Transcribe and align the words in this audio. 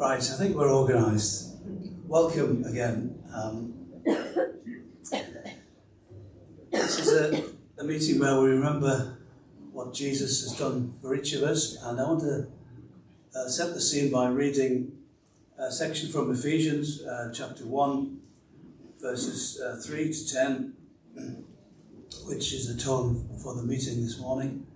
Right, 0.00 0.18
I 0.18 0.36
think 0.38 0.56
we're 0.56 0.74
organised. 0.74 1.56
Welcome 2.06 2.64
again. 2.64 3.22
Um, 3.34 3.74
this 6.72 6.98
is 6.98 7.12
a, 7.12 7.44
a 7.78 7.84
meeting 7.84 8.18
where 8.18 8.40
we 8.40 8.48
remember 8.48 9.18
what 9.72 9.92
Jesus 9.92 10.40
has 10.40 10.58
done 10.58 10.94
for 11.02 11.14
each 11.14 11.34
of 11.34 11.42
us, 11.42 11.76
and 11.82 12.00
I 12.00 12.04
want 12.04 12.20
to 12.20 12.46
uh, 13.38 13.48
set 13.50 13.74
the 13.74 13.80
scene 13.82 14.10
by 14.10 14.30
reading 14.30 14.92
a 15.58 15.70
section 15.70 16.08
from 16.08 16.32
Ephesians 16.32 17.02
uh, 17.02 17.30
chapter 17.34 17.66
1, 17.66 18.20
verses 19.02 19.60
uh, 19.60 19.78
3 19.84 20.14
to 20.14 20.32
10, 20.32 20.74
which 22.24 22.54
is 22.54 22.74
the 22.74 22.82
tone 22.82 23.28
for 23.42 23.54
the 23.54 23.62
meeting 23.62 24.02
this 24.02 24.18
morning. 24.18 24.66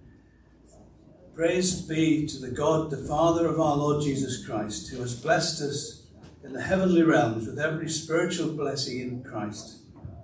Praise 1.34 1.82
be 1.82 2.26
to 2.26 2.38
the 2.38 2.52
God, 2.52 2.92
the 2.92 2.96
Father 2.96 3.48
of 3.48 3.58
our 3.58 3.76
Lord 3.76 4.04
Jesus 4.04 4.46
Christ, 4.46 4.90
who 4.90 5.00
has 5.00 5.20
blessed 5.20 5.60
us 5.62 6.04
in 6.44 6.52
the 6.52 6.62
heavenly 6.62 7.02
realms 7.02 7.48
with 7.48 7.58
every 7.58 7.88
spiritual 7.88 8.52
blessing 8.52 9.00
in 9.00 9.24
Christ. 9.24 9.78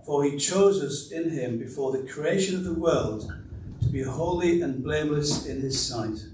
For 0.07 0.23
he 0.23 0.37
chose 0.37 0.81
us 0.81 1.11
in 1.11 1.31
him 1.31 1.59
before 1.59 1.91
the 1.91 2.07
creation 2.07 2.55
of 2.55 2.63
the 2.63 2.75
world 2.75 3.33
to 3.81 3.89
be 3.89 4.05
holy 4.05 4.63
and 4.63 4.85
blameless 4.85 5.47
in 5.47 5.61
his 5.61 5.85
sight. 5.85 6.27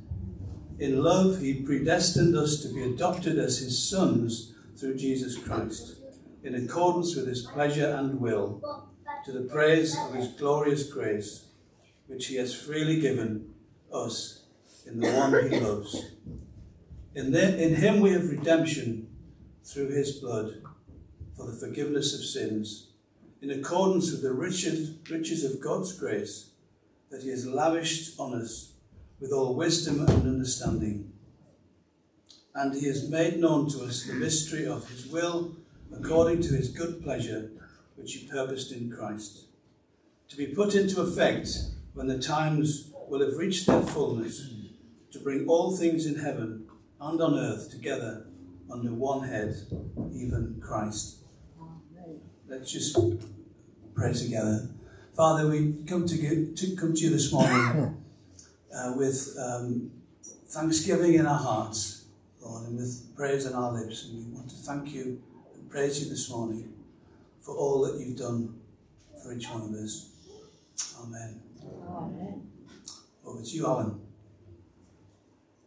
In 0.78 1.02
love, 1.02 1.40
he 1.40 1.54
predestined 1.54 2.36
us 2.36 2.60
to 2.60 2.68
be 2.68 2.82
adopted 2.82 3.38
as 3.38 3.60
his 3.60 3.82
sons 3.82 4.52
through 4.76 4.96
Jesus 4.96 5.38
Christ, 5.38 5.96
in 6.44 6.54
accordance 6.54 7.16
with 7.16 7.28
his 7.28 7.46
pleasure 7.46 7.96
and 7.98 8.20
will, 8.20 8.60
to 9.24 9.32
the 9.32 9.48
praise 9.48 9.96
of 9.96 10.14
his 10.14 10.28
glorious 10.28 10.82
grace, 10.92 11.46
which 12.08 12.26
he 12.26 12.36
has 12.36 12.54
freely 12.54 13.00
given 13.00 13.54
us 13.90 14.35
in 14.86 15.00
the 15.00 15.10
one 15.10 15.50
he 15.50 15.60
loves. 15.60 16.04
In, 17.14 17.32
the, 17.32 17.62
in 17.62 17.74
him 17.76 18.00
we 18.00 18.12
have 18.12 18.30
redemption 18.30 19.08
through 19.64 19.88
his 19.88 20.12
blood 20.12 20.62
for 21.36 21.46
the 21.46 21.56
forgiveness 21.56 22.14
of 22.14 22.24
sins, 22.24 22.90
in 23.42 23.50
accordance 23.50 24.10
with 24.10 24.22
the 24.22 24.32
riches, 24.32 24.96
riches 25.10 25.44
of 25.44 25.60
God's 25.60 25.92
grace 25.92 26.50
that 27.10 27.22
he 27.22 27.30
has 27.30 27.46
lavished 27.46 28.18
on 28.18 28.34
us 28.34 28.72
with 29.20 29.32
all 29.32 29.54
wisdom 29.54 30.00
and 30.00 30.26
understanding. 30.26 31.12
And 32.54 32.74
he 32.74 32.86
has 32.86 33.08
made 33.08 33.38
known 33.38 33.68
to 33.70 33.84
us 33.84 34.04
the 34.04 34.14
mystery 34.14 34.66
of 34.66 34.88
his 34.88 35.06
will 35.06 35.56
according 35.94 36.42
to 36.42 36.54
his 36.54 36.68
good 36.68 37.02
pleasure, 37.02 37.50
which 37.96 38.14
he 38.14 38.26
purposed 38.26 38.72
in 38.72 38.90
Christ, 38.90 39.44
to 40.28 40.36
be 40.36 40.46
put 40.46 40.74
into 40.74 41.00
effect 41.00 41.48
when 41.94 42.06
the 42.08 42.18
times 42.18 42.90
will 43.08 43.20
have 43.20 43.36
reached 43.36 43.66
their 43.66 43.82
fullness 43.82 44.50
to 45.16 45.24
bring 45.24 45.48
all 45.48 45.74
things 45.74 46.06
in 46.06 46.16
heaven 46.16 46.66
and 47.00 47.20
on 47.20 47.38
earth 47.38 47.70
together 47.70 48.26
under 48.70 48.92
one 48.92 49.26
head, 49.26 49.54
even 50.12 50.60
Christ. 50.62 51.18
Let's 52.48 52.70
just 52.70 52.98
pray 53.94 54.12
together. 54.12 54.68
Father, 55.14 55.48
we 55.48 55.74
come 55.86 56.06
to, 56.06 56.14
you, 56.14 56.52
to 56.54 56.76
come 56.76 56.94
to 56.94 57.00
you 57.00 57.10
this 57.10 57.32
morning 57.32 57.96
uh, 58.74 58.92
with 58.96 59.34
um, 59.40 59.90
thanksgiving 60.48 61.14
in 61.14 61.26
our 61.26 61.38
hearts, 61.38 62.04
Lord, 62.42 62.68
and 62.68 62.76
with 62.76 63.14
praise 63.16 63.46
on 63.46 63.54
our 63.54 63.72
lips. 63.72 64.04
And 64.04 64.18
we 64.18 64.36
want 64.36 64.50
to 64.50 64.56
thank 64.56 64.92
you 64.92 65.22
and 65.54 65.70
praise 65.70 66.02
you 66.02 66.10
this 66.10 66.30
morning 66.30 66.72
for 67.40 67.56
all 67.56 67.82
that 67.82 67.98
you've 67.98 68.18
done 68.18 68.54
for 69.22 69.32
each 69.32 69.48
one 69.48 69.62
of 69.62 69.70
us. 69.72 70.10
Amen. 71.02 71.40
Amen. 71.88 72.48
Over 73.24 73.42
to 73.42 73.50
you, 73.50 73.66
Alan. 73.66 74.05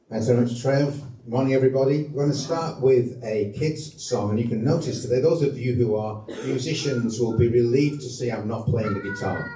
Thanks 0.09 0.25
very 0.25 0.41
much, 0.41 0.59
Trev. 0.59 1.03
Good 1.25 1.31
morning, 1.31 1.53
everybody. 1.53 2.05
We're 2.05 2.23
going 2.23 2.31
to 2.31 2.35
start 2.35 2.81
with 2.81 3.23
a 3.23 3.53
kids' 3.55 4.03
song, 4.03 4.31
and 4.31 4.39
you 4.39 4.47
can 4.47 4.63
notice 4.63 5.03
today, 5.03 5.21
those 5.21 5.43
of 5.43 5.55
you 5.55 5.75
who 5.75 5.97
are 5.97 6.25
musicians 6.45 7.19
will 7.19 7.37
be 7.37 7.47
relieved 7.47 8.01
to 8.01 8.09
see 8.09 8.31
I'm 8.31 8.47
not 8.47 8.65
playing 8.65 8.95
the 8.95 9.01
guitar. 9.01 9.55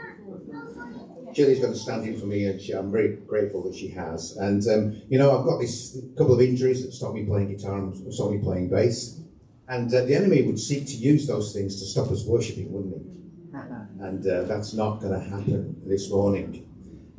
Jilly's 1.34 1.58
going 1.58 1.74
to 1.74 1.80
stand 1.80 2.08
in 2.08 2.20
for 2.20 2.28
me, 2.28 2.46
and 2.46 2.62
she, 2.62 2.72
I'm 2.72 2.92
very 2.92 3.16
grateful 3.16 3.64
that 3.64 3.74
she 3.74 3.88
has. 3.90 4.38
And 4.38 4.62
um, 4.68 5.02
you 5.10 5.18
know, 5.18 5.36
I've 5.36 5.44
got 5.44 5.58
this 5.58 5.98
couple 6.16 6.36
of 6.36 6.42
injuries 6.42 6.86
that 6.86 6.92
stop 6.92 7.16
me 7.16 7.26
playing 7.26 7.56
guitar 7.58 7.80
and 7.80 8.14
stop 8.14 8.30
me 8.30 8.38
playing 8.38 8.70
bass. 8.70 9.22
And 9.68 9.92
uh, 9.92 10.06
the 10.06 10.14
enemy 10.14 10.44
would 10.44 10.60
seek 10.60 10.86
to 10.86 10.94
use 10.94 11.26
those 11.26 11.52
things 11.52 11.80
to 11.80 11.86
stop 11.88 12.12
us 12.12 12.26
worshipping, 12.26 12.72
wouldn't 12.72 12.94
he? 12.94 13.10
And 14.06 14.28
uh, 14.28 14.44
that's 14.44 14.76
not 14.76 15.02
going 15.02 15.20
to 15.20 15.28
happen 15.28 15.82
this 15.88 16.12
morning. 16.12 16.70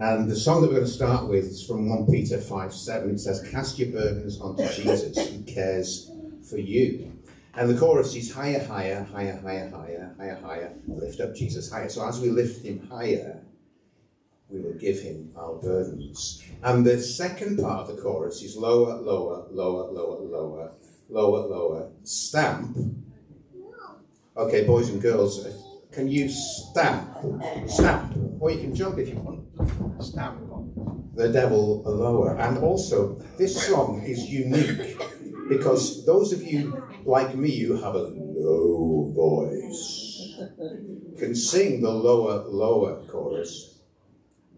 And 0.04 0.31
the 0.31 0.37
song 0.37 0.60
that 0.60 0.66
we're 0.69 0.75
going 0.75 0.87
to 0.87 0.92
start 0.92 1.28
with 1.28 1.47
is 1.47 1.66
from 1.66 1.88
1 1.88 2.12
Peter 2.12 2.38
5 2.38 2.75
7. 2.75 3.15
It 3.15 3.19
says, 3.20 3.48
Cast 3.50 3.78
your 3.78 3.88
burdens 3.88 4.38
onto 4.38 4.69
Jesus, 4.69 5.31
who 5.31 5.42
cares 5.44 6.10
for 6.47 6.59
you. 6.59 7.10
And 7.54 7.70
the 7.70 7.78
chorus 7.81 8.14
is 8.14 8.31
higher, 8.31 8.62
higher, 8.66 9.03
higher, 9.04 9.41
higher, 9.41 9.70
higher, 9.70 10.14
higher, 10.19 10.41
higher. 10.43 10.75
Lift 10.87 11.20
up 11.20 11.34
Jesus 11.34 11.72
higher. 11.72 11.88
So 11.88 12.06
as 12.06 12.20
we 12.20 12.28
lift 12.28 12.66
him 12.66 12.87
higher, 12.87 13.41
we 14.50 14.60
will 14.60 14.75
give 14.75 15.00
him 15.00 15.32
our 15.38 15.54
burdens. 15.54 16.44
And 16.62 16.84
the 16.84 17.00
second 17.00 17.60
part 17.60 17.88
of 17.88 17.97
the 17.97 18.03
chorus 18.03 18.43
is 18.43 18.59
lower, 18.59 18.97
lower, 18.97 19.47
lower, 19.50 19.91
lower, 19.91 20.20
lower, 20.20 20.72
lower, 21.09 21.47
lower. 21.48 21.91
Stamp. 22.03 22.76
Okay, 24.37 24.66
boys 24.66 24.91
and 24.91 25.00
girls, 25.00 25.47
uh, 25.47 25.50
can 25.93 26.09
you 26.09 26.28
stamp? 26.28 27.09
Stamp. 27.69 28.24
Or 28.44 28.50
you 28.50 28.59
can 28.59 28.75
jump 28.75 28.99
if 28.99 29.09
you 29.09 29.16
want. 29.16 30.05
Stamp. 30.05 30.38
The 31.15 31.32
devil 31.32 31.82
lower. 31.87 32.37
And 32.37 32.59
also, 32.59 33.16
this 33.38 33.66
song 33.69 34.03
is 34.05 34.28
unique 34.28 35.00
because 35.49 36.05
those 36.05 36.34
of 36.34 36.43
you 36.43 36.87
like 37.06 37.34
me 37.34 37.50
you 37.50 37.77
have 37.77 37.94
a 37.94 38.03
low 38.12 39.10
voice 39.16 40.37
can 41.19 41.34
sing 41.34 41.81
the 41.81 41.91
lower, 41.91 42.44
lower 42.44 43.03
chorus 43.06 43.78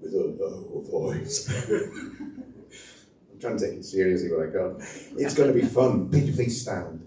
with 0.01 0.15
a 0.15 0.35
low 0.37 0.83
voice. 0.91 1.47
I'm 1.71 3.39
trying 3.41 3.57
to 3.59 3.67
take 3.69 3.79
it 3.79 3.85
seriously, 3.85 4.31
but 4.31 4.49
I 4.49 4.51
can't. 4.51 4.83
It's 5.17 5.35
going 5.35 5.55
to 5.55 5.55
be 5.55 5.65
fun. 5.65 6.11
Please, 6.11 6.35
please 6.35 6.63
stand. 6.63 7.07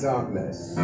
Sin 0.00 0.83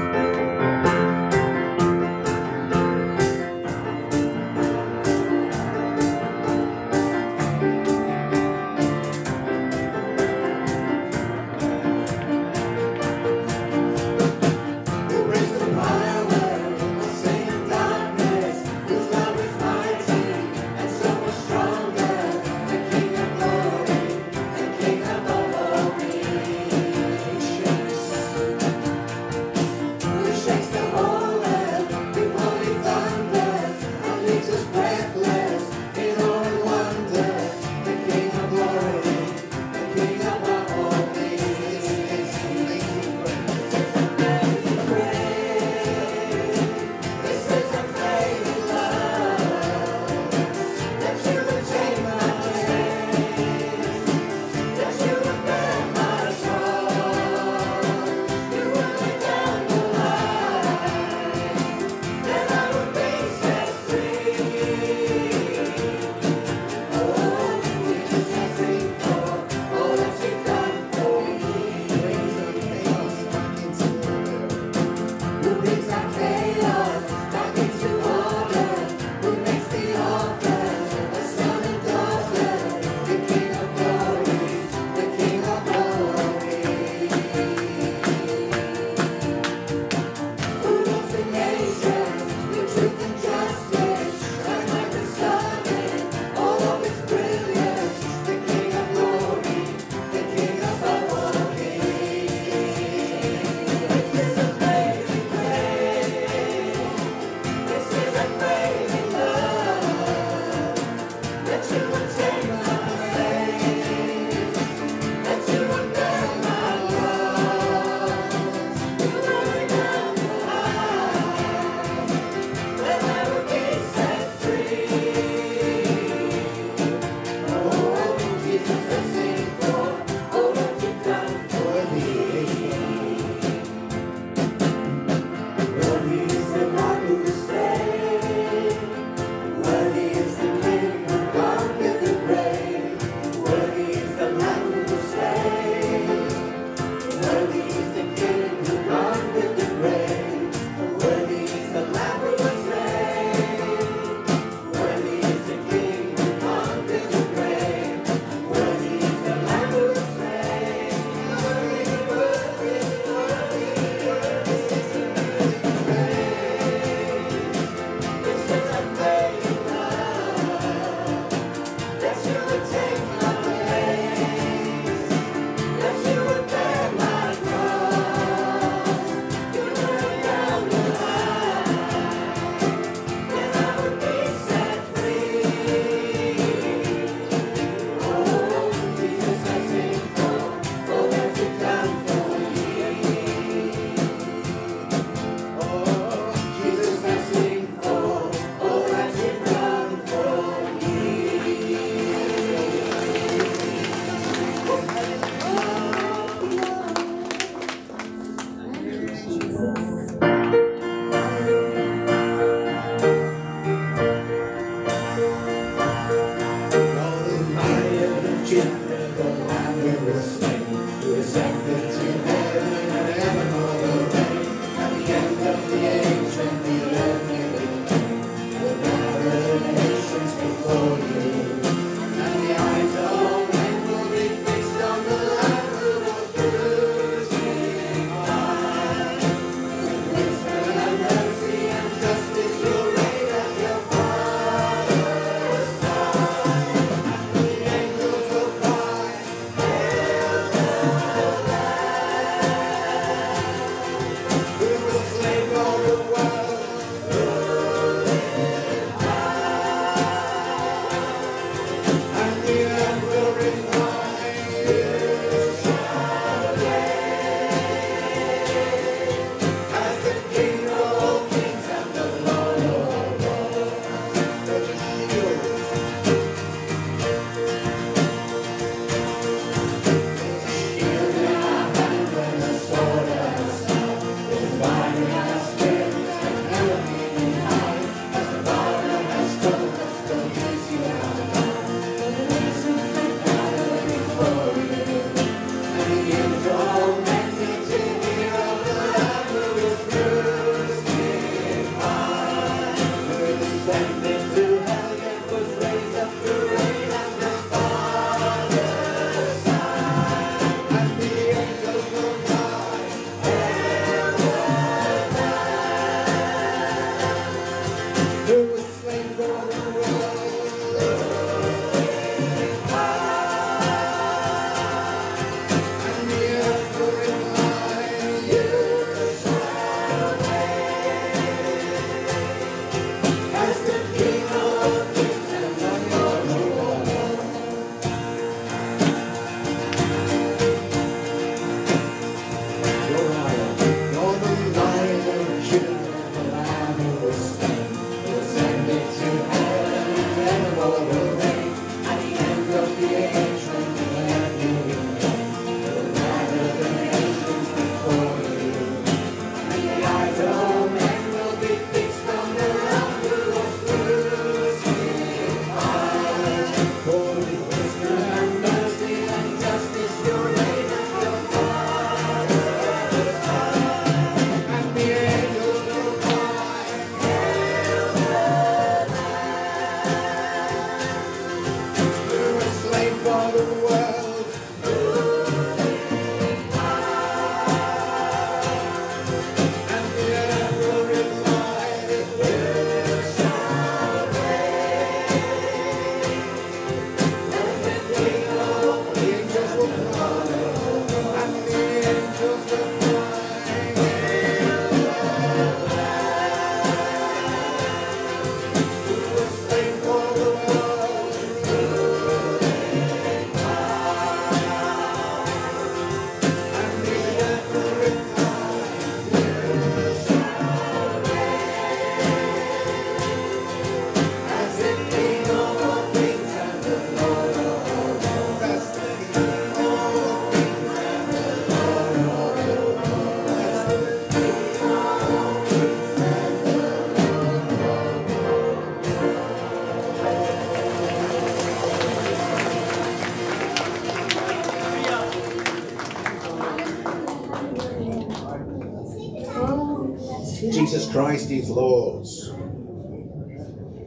Lord. 451.51 452.07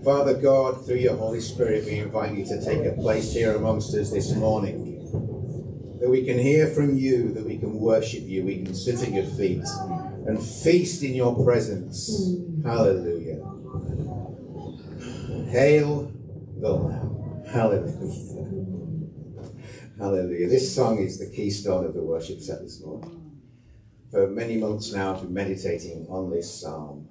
Father 0.04 0.34
God, 0.36 0.86
through 0.86 0.98
your 0.98 1.16
Holy 1.16 1.40
Spirit, 1.40 1.86
we 1.86 2.00
invite 2.00 2.38
you 2.38 2.46
to 2.46 2.64
take 2.64 2.86
a 2.86 2.92
place 2.92 3.34
here 3.34 3.56
amongst 3.56 3.94
us 3.96 4.12
this 4.12 4.34
morning. 4.34 4.92
That 6.00 6.10
we 6.10 6.26
can 6.26 6.38
hear 6.38 6.68
from 6.68 6.98
you, 6.98 7.32
that 7.34 7.46
we 7.46 7.58
can 7.58 7.80
worship 7.80 8.24
you, 8.24 8.44
we 8.44 8.64
can 8.64 8.76
sit 8.76 9.02
at 9.02 9.14
your 9.14 9.26
feet 9.26 9.64
and 10.28 10.42
feast 10.42 11.04
in 11.04 11.14
your 11.14 11.42
presence. 11.44 12.36
Hallelujah. 12.64 13.42
Hail 15.50 16.12
the 16.60 16.72
Lamb. 16.72 17.44
Hallelujah. 17.50 18.50
Hallelujah. 19.98 20.50
This 20.50 20.76
song 20.76 21.00
is 21.00 21.18
the 21.20 21.34
keystone 21.34 21.86
of 21.86 21.94
the 21.94 22.04
worship 22.04 22.42
set 22.42 22.62
this 22.62 22.84
morning 22.84 23.24
for 24.14 24.28
many 24.28 24.58
months 24.58 24.94
now, 24.94 25.16
I've 25.16 25.22
been 25.22 25.34
meditating 25.34 26.06
on 26.08 26.30
this 26.30 26.62
psalm. 26.62 27.10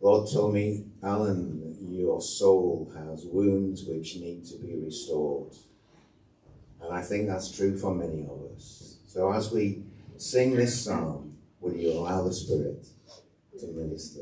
Lord 0.00 0.30
told 0.32 0.54
me, 0.54 0.86
Alan, 1.02 1.76
your 1.80 2.22
soul 2.22 2.90
has 2.96 3.26
wounds 3.26 3.84
which 3.84 4.16
need 4.16 4.46
to 4.46 4.56
be 4.56 4.74
restored. 4.76 5.54
And 6.82 6.94
I 6.94 7.02
think 7.02 7.28
that's 7.28 7.54
true 7.54 7.76
for 7.76 7.94
many 7.94 8.22
of 8.22 8.40
us. 8.54 8.96
So 9.06 9.30
as 9.30 9.52
we 9.52 9.82
sing 10.16 10.56
this 10.56 10.84
psalm, 10.84 11.36
will 11.60 11.74
you 11.74 11.92
allow 11.92 12.24
the 12.24 12.32
Spirit 12.32 12.86
to 13.58 13.66
minister? 13.66 14.20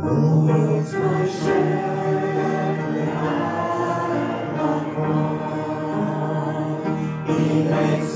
Lord's 0.00 0.92
my. 0.92 1.77
And 7.78 8.07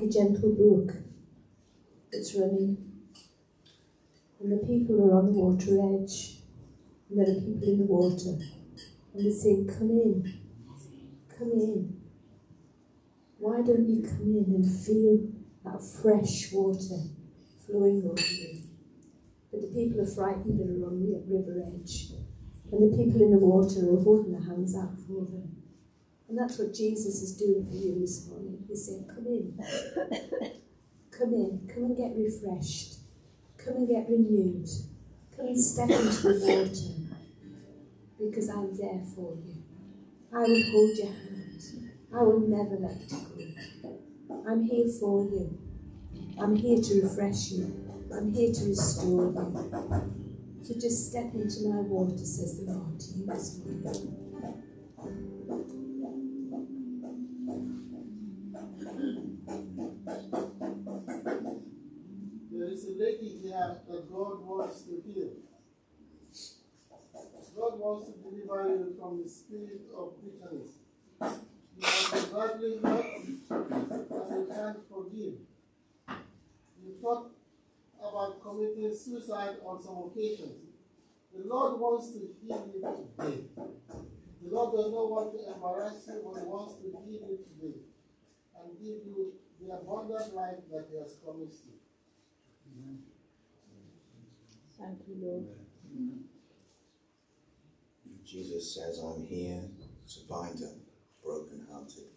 like 0.00 0.08
a 0.08 0.12
gentle 0.12 0.54
brook 0.54 0.96
that's 2.12 2.34
running. 2.34 2.76
And 4.40 4.52
the 4.52 4.66
people 4.66 5.10
are 5.10 5.18
on 5.18 5.26
the 5.26 5.32
water 5.32 6.02
edge. 6.02 6.42
And 7.08 7.18
there 7.18 7.30
are 7.30 7.40
people 7.40 7.68
in 7.68 7.78
the 7.78 7.84
water. 7.84 8.38
And 9.14 9.26
they 9.26 9.30
say, 9.30 9.64
Come 9.66 9.90
in. 9.90 10.40
Come 11.36 11.52
in. 11.52 12.00
Why 13.38 13.62
don't 13.62 13.88
you 13.88 14.02
come 14.02 14.22
in 14.22 14.44
and 14.54 14.84
feel 14.84 15.28
that 15.64 15.82
fresh 15.82 16.52
water 16.52 17.00
flowing 17.66 18.02
over 18.04 18.20
you? 18.20 18.60
But 19.50 19.62
the 19.62 19.68
people 19.68 20.00
are 20.00 20.06
frightened 20.06 20.60
that 20.60 20.70
are 20.70 20.86
on 20.88 21.00
the 21.00 21.22
river 21.26 21.60
edge. 21.60 22.12
And 22.72 22.92
the 22.92 22.96
people 22.96 23.20
in 23.20 23.32
the 23.32 23.38
water 23.38 23.80
are 23.80 24.02
holding 24.02 24.32
their 24.32 24.42
hands 24.42 24.76
out 24.76 24.96
for 25.06 25.24
them. 25.26 25.59
And 26.30 26.38
that's 26.38 26.60
what 26.60 26.72
Jesus 26.72 27.22
is 27.22 27.36
doing 27.36 27.66
for 27.66 27.74
you 27.74 27.98
this 27.98 28.28
morning. 28.28 28.62
He's 28.68 28.86
saying, 28.86 29.04
Come 29.12 29.26
in. 29.26 29.58
Come 31.10 31.34
in. 31.34 31.68
Come 31.74 31.84
and 31.86 31.96
get 31.96 32.12
refreshed. 32.16 33.00
Come 33.58 33.78
and 33.78 33.88
get 33.88 34.08
renewed. 34.08 34.68
Come 35.36 35.46
and 35.46 35.60
step 35.60 35.90
into 35.90 36.22
the 36.22 36.38
water. 36.38 37.18
Because 38.16 38.48
I'm 38.48 38.76
there 38.76 39.02
for 39.12 39.34
you. 39.44 39.56
I 40.32 40.38
will 40.38 40.62
hold 40.70 40.98
your 40.98 41.06
hand. 41.08 41.62
I 42.14 42.22
will 42.22 42.40
never 42.46 42.76
let 42.76 43.10
you 43.10 43.54
go. 44.28 44.44
I'm 44.48 44.62
here 44.62 44.86
for 45.00 45.24
you. 45.24 45.58
I'm 46.40 46.54
here 46.54 46.80
to 46.80 47.02
refresh 47.02 47.50
you. 47.50 47.74
I'm 48.14 48.32
here 48.32 48.54
to 48.54 48.64
restore 48.66 49.32
you. 49.32 50.62
So 50.62 50.74
just 50.74 51.10
step 51.10 51.34
into 51.34 51.68
my 51.68 51.80
water, 51.80 52.18
says 52.18 52.64
the 52.64 52.72
Lord 52.72 53.00
to 53.00 53.06
you 53.18 53.26
this 53.26 53.58
morning. 53.64 54.20
There 62.60 62.68
is 62.68 62.84
a 62.84 63.02
lady 63.02 63.38
here 63.42 63.78
that 63.88 64.09
God 64.20 64.44
wants 64.44 64.82
to 64.82 65.00
heal. 65.00 65.30
God 67.56 67.78
wants 67.80 68.10
to 68.10 68.18
deliver 68.20 68.68
you 68.68 68.94
from 69.00 69.22
the 69.22 69.26
spirit 69.26 69.80
of 69.96 70.12
bitterness. 70.20 70.76
You 71.78 71.86
have 71.86 72.60
been 72.60 72.82
battling 72.82 72.84
and 72.84 73.24
you 74.28 74.46
can't 74.52 74.80
forgive. 74.92 75.40
You 76.84 76.92
thought 77.00 77.30
about 77.98 78.42
committing 78.42 78.94
suicide 78.94 79.56
on 79.64 79.82
some 79.82 80.12
occasions. 80.12 80.68
The 81.34 81.48
Lord 81.48 81.80
wants 81.80 82.12
to 82.12 82.18
heal 82.44 82.68
you 82.74 82.80
today. 83.16 83.44
The 83.56 84.50
Lord 84.52 84.76
does 84.76 84.92
not 84.92 85.10
want 85.10 85.32
to 85.32 85.54
embarrass 85.54 86.04
you, 86.08 86.20
but 86.22 86.40
He 86.40 86.46
wants 86.46 86.74
to 86.74 86.82
heal 86.82 87.24
you 87.24 87.38
today 87.40 87.78
and 88.60 88.76
give 88.76 89.00
you 89.00 89.32
the 89.62 89.72
abundant 89.72 90.34
life 90.34 90.60
that 90.70 90.88
He 90.92 90.98
has 90.98 91.14
promised 91.14 91.64
you. 91.64 91.80
Thank 94.80 95.00
you, 95.06 95.16
Lord. 95.20 95.46
Jesus 98.24 98.74
says, 98.74 99.00
I'm 99.00 99.24
here 99.24 99.60
to 100.08 100.20
bind 100.28 100.62
up 100.62 100.76
brokenhearted. 101.22 102.09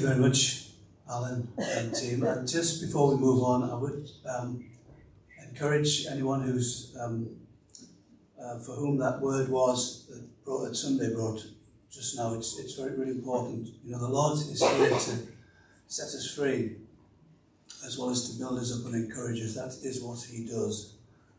You 0.00 0.06
very 0.06 0.20
much, 0.20 0.66
Alan 1.08 1.48
and 1.58 1.94
team. 1.94 2.22
And 2.22 2.48
just 2.48 2.80
before 2.80 3.10
we 3.10 3.20
move 3.20 3.42
on, 3.42 3.70
I 3.70 3.74
would 3.74 4.08
um, 4.26 4.64
encourage 5.48 6.06
anyone 6.06 6.42
who's 6.42 6.96
um, 6.98 7.28
uh, 8.40 8.58
for 8.58 8.72
whom 8.72 8.96
that 8.98 9.20
word 9.20 9.48
was 9.48 10.06
that, 10.08 10.44
brought, 10.44 10.64
that 10.64 10.74
Sunday 10.74 11.12
brought 11.12 11.44
just 11.90 12.16
now. 12.16 12.34
It's 12.34 12.58
it's 12.58 12.74
very 12.74 12.96
really 12.96 13.12
important. 13.12 13.68
You 13.84 13.92
know, 13.92 13.98
the 13.98 14.08
Lord 14.08 14.38
is 14.38 14.62
here 14.62 14.88
to 14.88 15.26
set 15.88 16.06
us 16.06 16.34
free, 16.34 16.76
as 17.84 17.98
well 17.98 18.10
as 18.10 18.30
to 18.30 18.38
build 18.38 18.58
us 18.58 18.78
up 18.78 18.86
and 18.86 18.94
encourage 18.94 19.40
us. 19.42 19.54
That 19.54 19.76
is 19.86 20.02
what 20.02 20.20
He 20.22 20.46
does. 20.46 20.94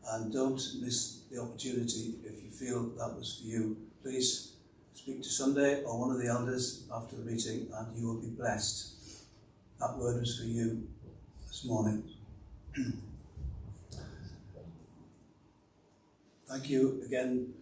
And 0.08 0.32
don't 0.32 0.60
miss 0.80 1.22
the 1.30 1.40
opportunity 1.40 2.14
if 2.24 2.42
you 2.42 2.50
feel 2.50 2.90
that 2.98 3.16
was 3.16 3.40
for 3.40 3.46
you. 3.46 3.76
Please 4.02 4.51
speak 5.02 5.20
to 5.20 5.28
Sunday 5.28 5.82
or 5.82 5.98
one 5.98 6.12
of 6.12 6.18
the 6.22 6.28
elders 6.28 6.84
after 6.94 7.16
the 7.16 7.24
meeting, 7.24 7.66
and 7.74 7.98
you 7.98 8.06
will 8.06 8.20
be 8.20 8.28
blessed. 8.28 8.94
That 9.80 9.98
word 9.98 10.20
was 10.20 10.38
for 10.38 10.46
you 10.46 10.86
this 11.44 11.64
morning. 11.64 12.04
Thank 16.48 16.70
you 16.70 17.02
again. 17.04 17.52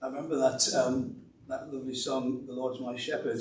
I 0.00 0.06
remember 0.06 0.36
that 0.36 0.62
um, 0.76 1.16
that 1.48 1.74
lovely 1.74 1.96
song, 1.96 2.46
"The 2.46 2.52
Lord's 2.52 2.78
My 2.78 2.96
Shepherd." 2.96 3.40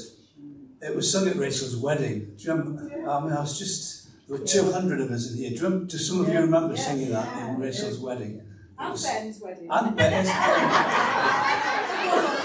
It 0.81 0.95
was 0.95 1.11
sung 1.11 1.27
at 1.27 1.35
Rachel's 1.35 1.77
wedding. 1.77 2.33
Do 2.37 2.43
you 2.43 2.51
remember? 2.51 2.81
I 3.07 3.19
mean, 3.21 3.31
I 3.31 3.41
was 3.41 3.59
just 3.59 4.07
there 4.27 4.39
were 4.39 4.45
two 4.45 4.71
hundred 4.71 5.01
of 5.01 5.11
us 5.11 5.31
in 5.31 5.37
here. 5.37 5.51
Do, 5.51 5.55
you 5.57 5.61
remember, 5.61 5.85
do 5.85 5.99
some 5.99 6.21
of 6.21 6.29
you 6.29 6.39
remember 6.39 6.75
singing 6.75 7.11
that 7.11 7.47
in 7.47 7.59
Rachel's 7.59 7.99
wedding? 7.99 8.41
And 8.79 8.99
Ben's 8.99 9.39
wedding. 9.39 9.67
and 9.69 9.95
Ben's. 9.95 10.29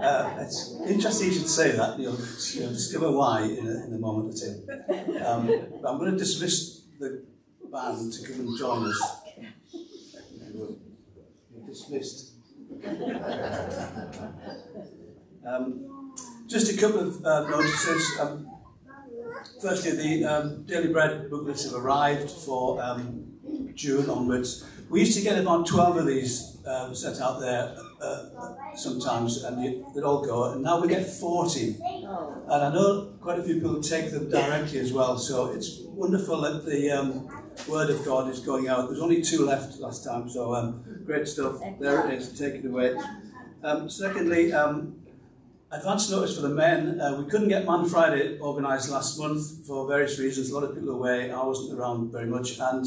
uh, 0.00 0.36
it's 0.40 0.76
interesting 0.86 1.28
you 1.28 1.34
should 1.34 1.48
say 1.48 1.72
that. 1.72 1.98
You'll, 1.98 2.18
you'll 2.54 2.72
discover 2.72 3.10
why 3.12 3.42
in 3.42 3.66
a, 3.66 3.84
in 3.86 3.94
a 3.94 3.98
moment 3.98 4.34
or 4.34 4.36
two. 4.38 4.54
Um, 5.24 5.46
but 5.82 5.90
I'm 5.90 5.98
going 5.98 6.12
to 6.12 6.18
dismiss 6.18 6.82
the 6.98 7.24
band 7.72 8.12
to 8.12 8.22
come 8.26 8.40
and 8.40 8.58
join 8.58 8.86
us. 8.88 9.00
You're 10.54 10.76
dismissed. 11.66 12.34
um, 15.46 16.14
just 16.46 16.72
a 16.72 16.80
couple 16.80 17.00
of 17.00 17.24
uh, 17.24 17.48
notices. 17.48 18.18
Um, 18.20 18.50
firstly, 19.60 19.92
the 19.92 20.24
um, 20.24 20.62
Daily 20.64 20.92
Bread 20.92 21.30
booklets 21.30 21.64
have 21.64 21.74
arrived 21.74 22.30
for 22.30 22.82
um, 22.82 23.26
June 23.74 24.08
onwards. 24.10 24.64
We 24.90 25.00
used 25.00 25.16
to 25.16 25.22
get 25.22 25.38
about 25.38 25.68
12 25.68 25.96
of 25.98 26.06
these 26.06 26.58
um, 26.66 26.96
set 26.96 27.20
out 27.20 27.38
there 27.38 27.76
uh, 28.02 28.74
sometimes, 28.74 29.44
and 29.44 29.84
they'd 29.94 30.02
all 30.02 30.24
go, 30.24 30.52
and 30.52 30.64
now 30.64 30.80
we 30.80 30.88
get 30.88 31.06
40. 31.06 31.76
And 31.80 32.48
I 32.48 32.72
know 32.74 33.14
quite 33.20 33.38
a 33.38 33.42
few 33.44 33.54
people 33.54 33.80
take 33.80 34.10
them 34.10 34.28
directly 34.28 34.80
as 34.80 34.92
well, 34.92 35.16
so 35.16 35.52
it's 35.52 35.78
wonderful 35.82 36.40
that 36.40 36.66
the 36.66 36.90
um, 36.90 37.28
Word 37.68 37.90
of 37.90 38.04
God 38.04 38.28
is 38.30 38.40
going 38.40 38.66
out. 38.66 38.88
There's 38.88 39.00
only 39.00 39.22
two 39.22 39.46
left 39.46 39.78
last 39.78 40.04
time, 40.04 40.28
so 40.28 40.54
um, 40.56 40.82
great 41.06 41.28
stuff. 41.28 41.60
There 41.78 42.08
it 42.08 42.14
is, 42.14 42.36
take 42.36 42.54
it 42.54 42.64
away. 42.64 42.96
Um, 43.62 43.88
secondly, 43.88 44.52
um, 44.52 44.99
advance 45.72 46.10
notice 46.10 46.36
for 46.36 46.42
the 46.42 46.48
men. 46.48 47.00
Uh, 47.00 47.22
we 47.22 47.30
couldn't 47.30 47.48
get 47.48 47.66
Man 47.66 47.84
Friday 47.86 48.38
organised 48.40 48.90
last 48.90 49.18
month 49.18 49.66
for 49.66 49.86
various 49.86 50.18
reasons. 50.18 50.50
A 50.50 50.54
lot 50.54 50.64
of 50.64 50.74
people 50.74 50.90
away. 50.90 51.30
I 51.30 51.42
wasn't 51.42 51.78
around 51.78 52.12
very 52.12 52.26
much, 52.26 52.58
and 52.58 52.86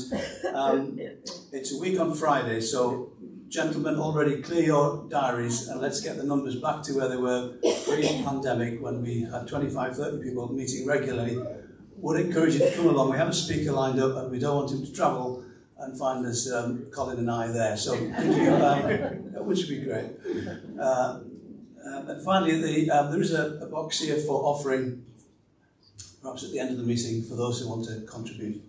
um, 0.54 1.00
it's 1.52 1.74
a 1.74 1.80
week 1.80 2.00
on 2.00 2.14
Friday. 2.14 2.60
So, 2.62 3.14
gentlemen, 3.48 3.96
already 3.96 4.42
clear 4.42 4.64
your 4.64 5.08
diaries 5.10 5.68
and 5.68 5.80
let's 5.80 6.02
get 6.02 6.18
the 6.18 6.24
numbers 6.24 6.56
back 6.56 6.82
to 6.84 6.94
where 6.94 7.08
they 7.08 7.18
were 7.18 7.54
pre-pandemic 7.86 8.82
when 8.82 9.02
we 9.02 9.22
had 9.22 9.48
25, 9.48 9.96
30 9.96 10.24
people 10.24 10.52
meeting 10.52 10.86
regularly. 10.86 11.42
Would 11.98 12.20
encourage 12.20 12.56
you 12.56 12.60
to 12.60 12.76
come 12.76 12.88
along. 12.88 13.12
We 13.12 13.18
have 13.18 13.30
a 13.30 13.34
speaker 13.34 13.72
lined 13.72 14.00
up, 14.02 14.18
and 14.18 14.32
we 14.32 14.40
don't 14.40 14.58
want 14.58 14.72
him 14.72 14.86
to 14.86 14.92
travel 14.92 15.46
and 15.78 15.98
find 15.98 16.26
us, 16.26 16.52
um, 16.52 16.88
Colin 16.92 17.18
and 17.20 17.32
I, 17.32 17.48
there. 17.48 17.78
So, 17.78 17.96
could 17.96 18.38
you, 18.38 18.54
um, 18.54 18.84
which 19.46 19.60
would 19.60 19.70
be 19.70 19.80
great. 19.80 20.12
Uh, 20.80 21.20
and 22.08 22.24
finally, 22.24 22.62
the, 22.62 22.92
um, 22.92 23.12
there 23.12 23.22
is 23.22 23.34
a, 23.34 23.60
a 23.62 23.66
box 23.66 24.00
here 24.00 24.18
for 24.18 24.44
offering, 24.44 25.06
perhaps 26.22 26.44
at 26.44 26.52
the 26.52 26.60
end 26.60 26.72
of 26.72 26.78
the 26.78 26.84
meeting, 26.84 27.24
for 27.24 27.36
those 27.36 27.62
who 27.62 27.70
want 27.70 27.86
to 27.86 28.02
contribute. 28.02 28.62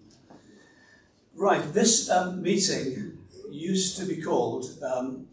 Right, 1.35 1.73
this 1.73 2.11
um, 2.11 2.43
meeting 2.43 3.19
used 3.51 3.99
to 3.99 4.07
be 4.07 4.21
called 4.21 4.67
um, 4.83 5.27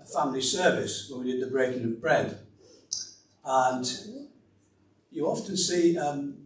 a 0.00 0.04
family 0.04 0.40
service 0.40 1.10
when 1.10 1.24
we 1.24 1.32
did 1.32 1.42
the 1.42 1.50
breaking 1.50 1.84
of 1.84 2.00
bread. 2.00 2.38
And 3.44 3.90
you 5.10 5.26
often 5.26 5.56
see 5.56 5.98
um, 5.98 6.36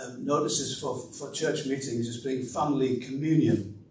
um, 0.00 0.24
notices 0.24 0.80
for, 0.80 0.96
for 1.12 1.30
church 1.32 1.66
meetings 1.66 2.08
as 2.08 2.22
being 2.22 2.44
family 2.44 2.98
communion. 2.98 3.84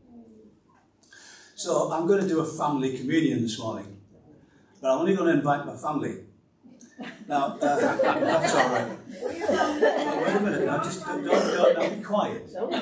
So 1.55 1.91
I'm 1.91 2.07
going 2.07 2.21
to 2.21 2.27
do 2.27 2.39
a 2.39 2.45
family 2.45 2.97
communion 2.97 3.41
this 3.41 3.59
morning 3.59 3.92
but 4.83 4.91
I'm 4.91 4.99
only 4.99 5.15
going 5.15 5.31
to 5.31 5.37
invite 5.39 5.65
my 5.65 5.77
family. 5.77 6.25
Now, 7.25 7.57
uh, 7.57 7.57
that's 7.57 8.53
all 8.53 8.69
right. 8.69 8.89
Now, 9.49 10.21
wait 10.21 10.35
a 10.35 10.39
minute, 10.41 10.65
now 10.65 10.83
just 10.83 11.05
don't, 11.05 11.23
don't, 11.23 11.75
don't 11.75 11.97
be 11.97 12.03
quiet. 12.03 12.49
Order 12.53 12.79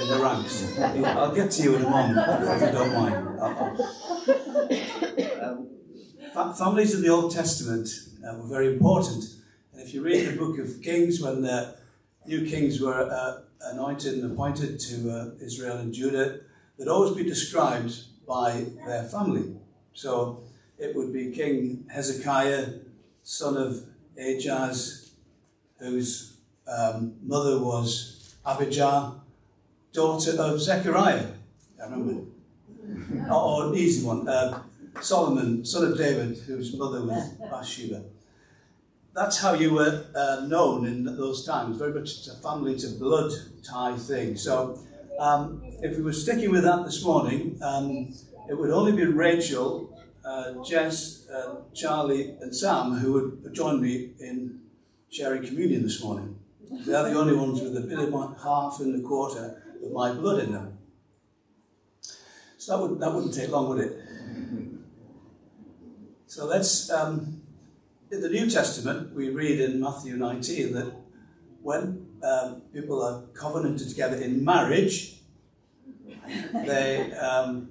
in 0.00 0.08
the 0.08 0.18
ranks. 0.22 0.78
I'll 0.78 1.34
get 1.34 1.50
to 1.50 1.62
you 1.62 1.76
in 1.76 1.82
a 1.82 1.90
moment, 1.90 2.18
if 2.48 2.60
you 2.62 2.72
don't 2.78 2.94
mind. 2.94 3.14
Um, 5.42 5.68
fa- 6.32 6.54
families 6.54 6.94
in 6.94 7.02
the 7.02 7.10
Old 7.10 7.30
Testament 7.30 7.88
uh, 8.26 8.36
were 8.38 8.48
very 8.48 8.68
important. 8.72 9.24
And 9.74 9.82
if 9.82 9.92
you 9.92 10.02
read 10.02 10.28
the 10.28 10.36
book 10.36 10.58
of 10.58 10.80
Kings, 10.80 11.20
when 11.20 11.42
the 11.42 11.76
new 12.26 12.46
kings 12.48 12.80
were 12.80 13.02
uh, 13.02 13.42
anointed 13.70 14.14
and 14.14 14.32
appointed 14.32 14.80
to 14.80 15.10
uh, 15.10 15.44
Israel 15.44 15.76
and 15.76 15.92
Judah, 15.92 16.40
they'd 16.78 16.88
always 16.88 17.14
be 17.14 17.22
described 17.22 18.06
by 18.26 18.66
their 18.86 19.04
family. 19.04 19.56
So 19.94 20.42
it 20.78 20.94
would 20.96 21.12
be 21.12 21.30
King 21.30 21.84
Hezekiah, 21.90 22.68
son 23.22 23.56
of 23.56 23.84
Ahaz, 24.18 25.12
whose 25.78 26.36
um, 26.66 27.14
mother 27.22 27.58
was 27.58 28.34
Abijah, 28.44 29.14
daughter 29.92 30.32
of 30.38 30.60
Zechariah. 30.60 31.26
I 31.80 31.84
remember. 31.84 32.24
or, 33.30 33.34
or 33.34 33.66
an 33.68 33.74
easy 33.74 34.06
one. 34.06 34.28
Uh, 34.28 34.62
Solomon, 35.00 35.64
son 35.64 35.90
of 35.90 35.98
David, 35.98 36.38
whose 36.38 36.76
mother 36.76 37.04
was 37.04 37.30
Bathsheba. 37.50 38.04
That's 39.14 39.38
how 39.38 39.54
you 39.54 39.74
were 39.74 40.04
uh, 40.14 40.46
known 40.46 40.86
in 40.86 41.04
those 41.04 41.44
times. 41.44 41.76
Very 41.76 41.92
much 41.92 42.02
it's 42.18 42.28
a 42.28 42.36
family, 42.36 42.74
a 42.74 42.98
blood 42.98 43.32
tie 43.62 43.96
thing. 43.96 44.36
So 44.36 44.78
um, 45.18 45.62
if 45.82 45.96
we 45.96 46.02
were 46.02 46.12
sticking 46.12 46.50
with 46.50 46.64
that 46.64 46.84
this 46.84 47.04
morning, 47.04 47.58
um, 47.62 48.14
it 48.48 48.58
would 48.58 48.70
only 48.70 48.92
be 48.92 49.04
Rachel, 49.04 49.96
uh, 50.24 50.62
Jess, 50.64 51.28
uh, 51.28 51.56
Charlie, 51.74 52.36
and 52.40 52.54
Sam 52.54 52.92
who 52.94 53.12
would 53.12 53.54
join 53.54 53.80
me 53.80 54.12
in 54.20 54.60
sharing 55.10 55.44
communion 55.44 55.82
this 55.82 56.02
morning. 56.02 56.38
They're 56.70 57.04
the 57.04 57.18
only 57.18 57.34
ones 57.34 57.60
with 57.60 57.76
a 57.76 57.80
bit 57.80 57.98
of 57.98 58.42
half 58.42 58.80
and 58.80 59.04
a 59.04 59.06
quarter 59.06 59.62
of 59.84 59.92
my 59.92 60.12
blood 60.12 60.42
in 60.44 60.52
them. 60.52 60.78
So 62.56 62.76
that, 62.76 62.82
would, 62.82 63.00
that 63.00 63.12
wouldn't 63.12 63.34
take 63.34 63.50
long, 63.50 63.68
would 63.68 63.80
it? 63.80 64.00
So 66.26 66.46
let's. 66.46 66.90
Um, 66.90 67.42
in 68.10 68.20
the 68.20 68.28
New 68.28 68.48
Testament, 68.48 69.14
we 69.14 69.30
read 69.30 69.58
in 69.58 69.80
Matthew 69.80 70.16
19 70.16 70.74
that 70.74 70.94
when 71.62 72.01
um, 72.22 72.62
people 72.72 73.02
are 73.02 73.22
covenanted 73.34 73.88
together 73.88 74.16
in 74.16 74.44
marriage, 74.44 75.20
they 76.54 77.12
um, 77.14 77.70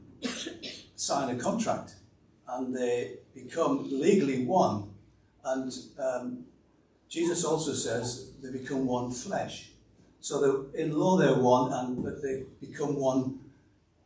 sign 0.96 1.36
a 1.36 1.40
contract 1.40 1.96
and 2.48 2.76
they 2.76 3.18
become 3.34 3.88
legally 3.90 4.46
one. 4.46 4.90
And 5.44 5.72
um, 5.98 6.46
Jesus 7.10 7.44
also 7.44 7.74
says 7.74 8.32
they 8.42 8.52
become 8.52 8.86
one 8.86 9.12
flesh. 9.12 9.72
So 10.20 10.68
in 10.76 10.98
law 10.98 11.18
they're 11.18 11.34
one, 11.34 11.74
and 11.74 12.04
but 12.04 12.22
they 12.22 12.44
become 12.60 12.96
one 12.96 13.40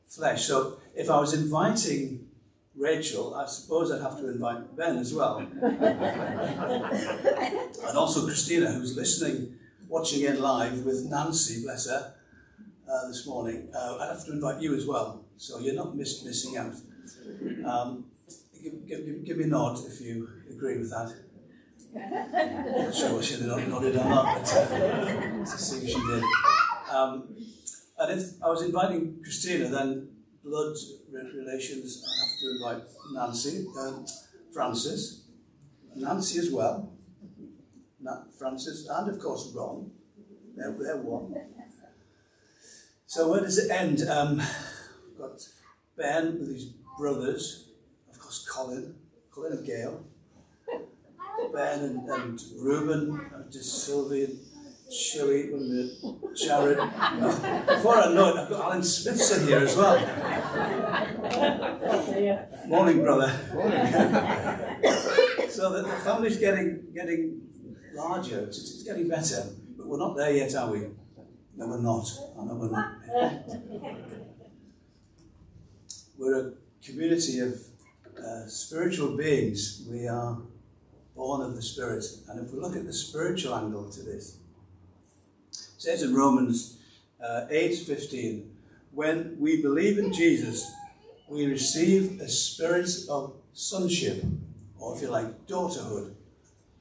flesh. 0.08 0.46
So 0.46 0.78
if 0.96 1.10
I 1.10 1.20
was 1.20 1.34
inviting 1.34 2.28
Rachel, 2.76 3.36
I 3.36 3.46
suppose 3.48 3.92
I'd 3.92 4.02
have 4.02 4.18
to 4.20 4.30
invite 4.30 4.76
Ben 4.78 4.98
as 4.98 5.14
well. 5.14 5.38
and 5.62 5.62
also 7.98 8.26
Christina, 8.26 8.72
who's 8.72 8.96
listening, 8.96 9.56
watching 9.88 10.24
in 10.24 10.42
live 10.42 10.86
with 10.86 11.06
Nancy, 11.10 11.64
bless 11.64 11.88
her, 11.88 12.14
uh, 12.90 13.08
this 13.08 13.26
morning. 13.28 13.70
Uh, 13.74 13.98
I'd 14.00 14.10
have 14.10 14.26
to 14.26 14.34
invite 14.34 14.62
you 14.62 14.76
as 14.76 14.86
well, 14.86 15.26
so 15.38 15.60
you're 15.60 15.76
not 15.76 15.96
miss- 15.96 16.24
missing 16.24 16.58
out. 16.58 16.74
Um, 17.66 18.06
give, 18.62 18.88
give, 18.88 19.26
give 19.26 19.38
me 19.38 19.46
a 19.46 19.48
nod 19.48 19.80
if 19.86 20.02
you 20.02 20.28
agree 20.50 20.78
with 20.78 20.90
that. 20.90 21.14
Not 21.96 22.94
sure 22.94 23.24
she 23.24 23.42
nodded 23.46 23.96
or 23.96 24.04
not, 24.04 24.36
but 24.36 24.54
uh, 24.54 25.46
to 25.46 25.46
see 25.48 25.86
if 25.86 25.90
she 25.92 26.08
did. 26.08 26.24
Um, 26.92 27.30
and 27.98 28.20
if 28.20 28.32
I 28.44 28.50
was 28.50 28.64
inviting 28.64 29.20
Christina, 29.24 29.70
then 29.70 30.10
blood 30.44 30.76
relations, 31.14 32.04
I 32.06 32.14
have 32.22 32.40
to 32.40 32.52
invite 32.52 32.92
Nancy, 33.14 33.66
um, 33.80 34.06
Francis, 34.54 35.24
Nancy 35.96 36.40
as 36.40 36.52
well, 36.52 36.92
Francis, 38.38 38.88
and 38.90 39.10
of 39.10 39.20
course 39.20 39.52
Ron. 39.56 39.92
They're, 40.56 40.76
they're 40.80 40.98
one. 40.98 41.36
So 43.08 43.32
where 43.32 43.42
does 43.42 43.58
it 43.58 43.72
end? 43.72 44.02
Um, 44.10 44.38
we've 44.38 45.18
got 45.18 45.48
Ben 45.98 46.40
with 46.40 46.50
his 46.50 46.66
brothers, 46.98 47.70
of 48.10 48.20
course 48.20 48.48
Colin, 48.50 48.96
Colin 49.32 49.54
and 49.54 49.66
Gail, 49.66 50.04
Ben 51.54 51.80
and, 51.80 52.10
and 52.10 52.42
Reuben, 52.58 53.30
and 53.34 53.52
just 53.52 53.86
Sylvie 53.86 54.26
and 54.26 54.40
Shirley 54.92 55.54
and 55.54 55.92
Jared. 56.36 56.78
Before 56.78 57.98
I 57.98 58.14
know 58.14 58.30
it, 58.30 58.38
I've 58.38 58.50
got 58.50 58.66
Alan 58.66 58.84
Smithson 58.84 59.48
here 59.48 59.60
as 59.60 59.76
well. 59.76 59.98
Morning, 62.68 63.02
brother. 63.02 63.40
Morning. 63.54 63.80
so 65.50 65.72
the, 65.72 65.84
the 65.84 65.96
family's 66.04 66.38
getting 66.38 66.88
getting 66.94 67.42
larger. 67.96 68.40
It's, 68.42 68.58
it's 68.58 68.84
getting 68.84 69.08
better, 69.08 69.46
but 69.78 69.88
we're 69.88 69.98
not 69.98 70.16
there 70.16 70.32
yet, 70.32 70.56
are 70.56 70.72
we? 70.72 70.82
No, 71.58 71.68
we're 71.68 71.82
not. 71.82 72.08
I 72.38 72.44
know 72.46 72.56
we're 72.56 72.72
not. 72.72 72.92
We're 76.18 76.48
a 76.48 76.52
community 76.82 77.40
of 77.40 77.60
uh, 78.18 78.48
spiritual 78.48 79.18
beings. 79.18 79.86
We 79.90 80.08
are 80.08 80.38
born 81.14 81.42
of 81.42 81.56
the 81.56 81.62
Spirit. 81.62 82.06
And 82.30 82.46
if 82.46 82.54
we 82.54 82.60
look 82.60 82.76
at 82.76 82.86
the 82.86 82.94
spiritual 82.94 83.54
angle 83.54 83.90
to 83.92 84.02
this, 84.02 84.38
it 85.52 85.82
says 85.82 86.04
in 86.04 86.16
Romans 86.16 86.78
uh, 87.22 87.48
8:15, 87.52 88.46
when 88.92 89.36
we 89.40 89.62
believe 89.62 89.98
in 89.98 90.14
Jesus, 90.14 90.72
we 91.28 91.46
receive 91.46 92.22
a 92.22 92.30
spirit 92.30 92.90
of 93.10 93.34
sonship, 93.54 94.24
or 94.80 94.96
if 94.96 95.02
you 95.02 95.10
like, 95.10 95.48
daughterhood, 95.48 96.16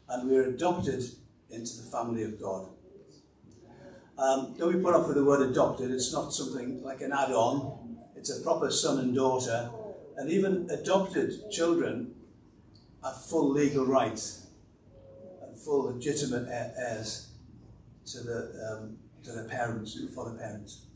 and 0.09 0.29
we 0.29 0.37
are 0.37 0.45
adopted 0.45 1.05
into 1.51 1.77
the 1.77 1.91
family 1.91 2.23
of 2.23 2.41
God. 2.41 2.69
Um, 4.17 4.55
don't 4.57 4.73
be 4.73 4.81
put 4.81 4.95
off 4.95 5.09
with 5.09 5.17
the 5.17 5.25
word 5.25 5.49
adopted, 5.49 5.91
it's 5.91 6.13
not 6.13 6.33
something 6.33 6.83
like 6.83 7.01
an 7.01 7.13
add 7.13 7.33
on, 7.33 7.99
it's 8.15 8.31
a 8.31 8.43
proper 8.43 8.71
son 8.71 8.99
and 9.01 9.15
daughter. 9.15 9.71
And 10.17 10.31
even 10.31 10.69
adopted 10.71 11.51
children 11.51 12.15
have 13.03 13.21
full 13.25 13.51
legal 13.51 13.85
rights 13.85 14.47
and 15.43 15.59
full 15.59 15.93
legitimate 15.93 16.47
heirs 16.49 17.31
to 18.07 18.21
the, 18.21 18.79
um, 18.79 18.99
to 19.25 19.33
the 19.33 19.45
parents, 19.45 19.99
for 20.15 20.31
the 20.31 20.39
parents. 20.39 20.87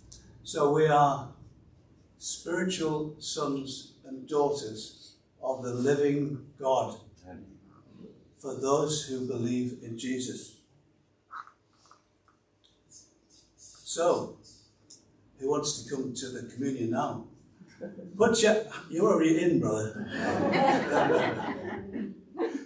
So 0.44 0.72
we 0.72 0.86
are 0.86 1.30
spiritual 2.18 3.16
sons 3.18 3.94
and 4.06 4.28
daughters 4.28 5.16
of 5.42 5.62
the 5.62 5.72
living 5.72 6.46
God 6.58 7.00
for 8.48 8.54
those 8.54 9.04
who 9.04 9.26
believe 9.26 9.76
in 9.82 9.98
Jesus. 9.98 10.56
So, 13.58 14.38
who 15.38 15.50
wants 15.50 15.82
to 15.82 15.90
come 15.94 16.14
to 16.14 16.28
the 16.30 16.50
communion 16.50 16.92
now? 16.92 17.26
Put 18.16 18.42
your, 18.42 18.64
you're 18.88 19.12
already 19.12 19.42
in, 19.42 19.60
brother. 19.60 20.08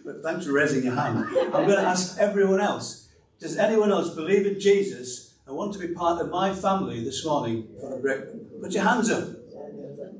but 0.04 0.22
thanks 0.22 0.46
for 0.46 0.52
raising 0.52 0.84
your 0.84 0.94
hand. 0.94 1.26
I'm 1.52 1.66
going 1.66 1.80
to 1.82 1.88
ask 1.94 2.16
everyone 2.16 2.60
else. 2.60 3.08
Does 3.40 3.58
anyone 3.58 3.90
else 3.90 4.14
believe 4.14 4.46
in 4.46 4.60
Jesus 4.60 5.34
and 5.48 5.56
want 5.56 5.72
to 5.72 5.80
be 5.80 5.88
part 5.88 6.20
of 6.20 6.30
my 6.30 6.54
family 6.54 7.02
this 7.02 7.24
morning 7.26 7.66
for 7.80 7.90
the 7.90 7.96
break? 7.96 8.20
Put 8.62 8.70
your 8.70 8.84
hands 8.84 9.10
up. 9.10 9.30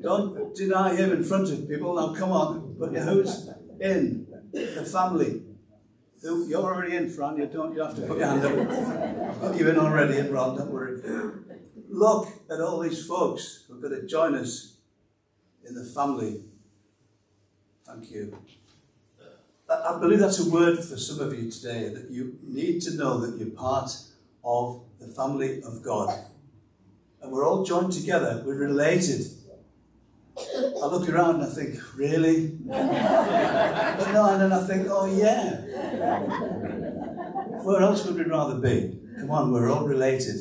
Don't 0.02 0.56
deny 0.56 0.96
him 0.96 1.12
in 1.12 1.22
front 1.22 1.52
of 1.52 1.68
people. 1.68 1.94
Now, 1.94 2.12
come 2.18 2.32
on. 2.32 2.74
Put 2.76 2.92
your 2.92 3.02
who's 3.02 3.48
in 3.80 4.26
the 4.52 4.84
family. 4.84 5.42
You're 6.23 6.62
already 6.62 6.97
in, 6.97 7.11
Fran. 7.11 7.37
You 7.37 7.47
don't. 7.47 7.75
You 7.75 7.83
have 7.83 7.97
to 7.97 8.03
put 8.03 8.18
your 8.18 8.27
hand 8.27 8.45
up. 8.45 9.59
You've 9.59 9.68
in 9.68 9.79
already, 9.79 10.18
and 10.18 10.33
Ron. 10.33 10.57
Don't 10.57 10.70
worry. 10.70 11.03
Look 11.89 12.29
at 12.51 12.61
all 12.61 12.79
these 12.81 13.05
folks 13.07 13.64
who 13.66 13.75
are 13.75 13.89
going 13.89 14.01
to 14.01 14.07
join 14.07 14.35
us 14.35 14.77
in 15.64 15.75
the 15.75 15.85
family. 15.85 16.45
Thank 17.85 18.11
you. 18.12 18.39
I 19.68 19.99
believe 19.99 20.18
that's 20.18 20.39
a 20.39 20.49
word 20.49 20.79
for 20.79 20.97
some 20.97 21.20
of 21.20 21.37
you 21.37 21.51
today 21.51 21.89
that 21.89 22.11
you 22.11 22.39
need 22.43 22.83
to 22.83 22.95
know 22.95 23.18
that 23.18 23.39
you're 23.39 23.51
part 23.51 23.91
of 24.45 24.83
the 25.01 25.09
family 25.09 25.62
of 25.62 25.83
God. 25.83 26.25
And 27.20 27.33
we're 27.33 27.47
all 27.47 27.64
joined 27.64 27.93
together, 27.93 28.43
we're 28.45 28.57
related. 28.57 29.27
I 30.39 30.87
look 30.87 31.09
around 31.09 31.37
and 31.37 31.45
I 31.45 31.55
think, 31.55 31.79
really? 31.97 32.49
but 32.66 34.12
no, 34.12 34.31
and 34.33 34.43
then 34.43 34.53
I 34.53 34.66
think, 34.66 34.89
oh 34.91 35.07
yeah. 35.07 35.61
Where 37.64 37.80
else 37.80 38.04
would 38.04 38.16
we 38.16 38.24
rather 38.24 38.58
be? 38.58 38.98
Come 39.18 39.30
on, 39.30 39.52
we're 39.52 39.70
all 39.70 39.86
related. 39.86 40.36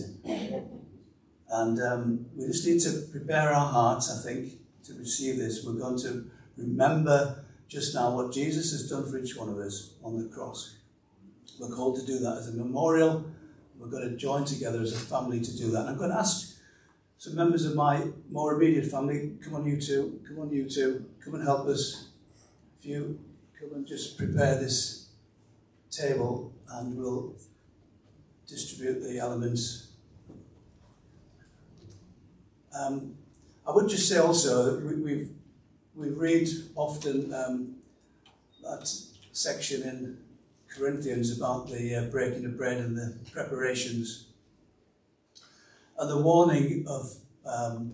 And 1.50 1.82
um, 1.82 2.26
we 2.36 2.48
just 2.48 2.66
need 2.66 2.80
to 2.82 3.08
prepare 3.12 3.54
our 3.54 3.72
hearts, 3.72 4.10
I 4.10 4.22
think, 4.24 4.54
to 4.86 4.94
receive 4.96 5.38
this. 5.38 5.64
We're 5.66 5.74
going 5.74 6.00
to 6.00 6.30
remember 6.58 7.44
just 7.68 7.94
now 7.94 8.16
what 8.16 8.34
Jesus 8.34 8.72
has 8.72 8.90
done 8.90 9.10
for 9.10 9.18
each 9.18 9.36
one 9.36 9.50
of 9.50 9.58
us 9.58 9.94
on 10.04 10.18
the 10.18 10.30
cross. 10.30 10.78
We're 11.60 11.70
called 11.70 12.00
to 12.00 12.06
do 12.06 12.20
that 12.20 12.38
as 12.38 12.48
a 12.50 12.54
memorial. 12.54 13.26
We're 13.78 13.90
going 13.90 14.10
to 14.10 14.16
join 14.16 14.46
together 14.46 14.82
as 14.82 14.94
a 14.94 15.00
family 15.00 15.42
to 15.42 15.58
do 15.58 15.72
that. 15.72 15.82
And 15.82 15.90
I'm 15.90 15.98
going 15.98 16.12
to 16.12 16.18
ask 16.18 16.58
some 17.18 17.36
members 17.36 17.66
of 17.66 17.76
my 17.76 18.08
more 18.32 18.56
immediate 18.56 18.86
family, 18.86 19.34
come 19.44 19.56
on, 19.56 19.66
you 19.66 19.80
two, 19.80 20.20
come 20.28 20.40
on, 20.40 20.52
you 20.52 20.68
two, 20.68 21.06
come 21.24 21.36
and 21.36 21.44
help 21.44 21.68
us. 21.68 22.08
If 22.80 22.86
you 22.86 23.20
come 23.60 23.74
and 23.76 23.86
just 23.86 24.18
prepare 24.18 24.56
this 24.56 25.01
table 25.92 26.54
and 26.70 26.98
we'll 26.98 27.36
distribute 28.48 29.02
the 29.02 29.20
elements. 29.20 29.90
Um, 32.78 33.16
I 33.68 33.72
would 33.72 33.90
just 33.90 34.10
say 34.10 34.18
also, 34.18 34.80
we, 34.80 34.96
we've, 34.96 35.30
we 35.96 36.10
read 36.10 36.48
often 36.76 37.34
um, 37.34 37.76
that 38.64 38.92
section 39.34 39.84
in 39.84 40.18
Corinthians 40.70 41.38
about 41.38 41.70
the 41.70 41.96
uh, 41.96 42.04
breaking 42.06 42.46
of 42.46 42.58
bread 42.58 42.78
and 42.78 42.98
the 42.98 43.18
preparations 43.32 44.28
and 46.02 46.10
the 46.10 46.18
warning 46.18 46.86
of 46.88 47.16
um, 47.46 47.94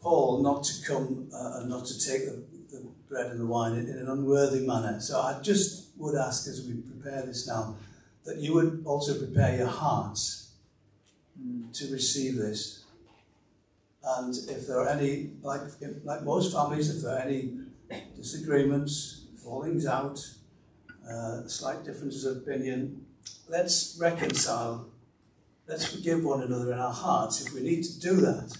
Paul 0.00 0.42
not 0.42 0.64
to 0.64 0.86
come 0.86 1.28
uh, 1.34 1.60
and 1.60 1.70
not 1.70 1.86
to 1.86 1.98
take 1.98 2.26
the, 2.26 2.44
the 2.70 2.86
bread 3.08 3.30
and 3.30 3.40
the 3.40 3.46
wine 3.46 3.72
in, 3.72 3.88
in, 3.88 3.98
an 3.98 4.08
unworthy 4.08 4.64
manner. 4.64 5.00
So 5.00 5.20
I 5.20 5.40
just 5.42 5.83
would 5.96 6.14
ask 6.14 6.48
as 6.48 6.66
we 6.66 6.74
prepare 6.74 7.22
this 7.22 7.46
now 7.46 7.76
that 8.24 8.38
you 8.38 8.54
would 8.54 8.82
also 8.84 9.18
prepare 9.18 9.56
your 9.56 9.68
hearts 9.68 10.52
to 11.72 11.92
receive 11.92 12.36
this. 12.36 12.84
And 14.02 14.34
if 14.48 14.66
there 14.66 14.80
are 14.80 14.88
any, 14.88 15.30
like, 15.42 15.60
like 16.04 16.22
most 16.22 16.52
families, 16.52 16.94
if 16.94 17.02
there 17.02 17.16
are 17.16 17.20
any 17.22 17.52
disagreements, 18.16 19.26
fallings 19.42 19.86
out, 19.86 20.18
uh, 21.08 21.46
slight 21.46 21.84
differences 21.84 22.24
of 22.24 22.38
opinion, 22.38 23.04
let's 23.48 23.96
reconcile 24.00 24.86
Let's 25.66 25.86
forgive 25.86 26.22
one 26.22 26.42
another 26.42 26.74
in 26.74 26.78
our 26.78 26.92
hearts 26.92 27.46
if 27.46 27.54
we 27.54 27.62
need 27.62 27.84
to 27.84 27.98
do 27.98 28.16
that 28.16 28.54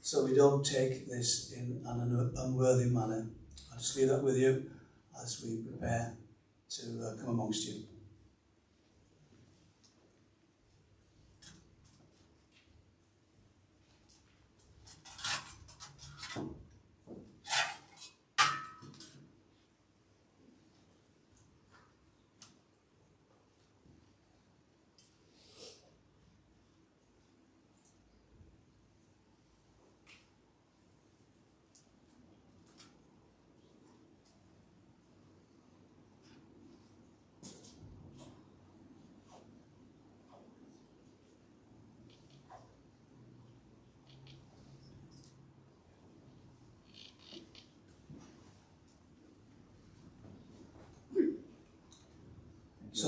so 0.00 0.24
we 0.24 0.34
don't 0.34 0.64
take 0.64 1.06
this 1.06 1.52
in 1.52 1.82
an 1.84 2.32
unworthy 2.38 2.86
manner. 2.86 3.26
I'll 3.70 3.78
just 3.78 3.96
leave 3.98 4.08
that 4.08 4.22
with 4.22 4.38
you 4.38 4.70
as 5.22 5.44
we 5.44 5.58
prepare 5.58 6.14
to 6.76 7.04
uh, 7.04 7.16
come 7.20 7.30
amongst 7.30 7.66
you. 7.68 7.91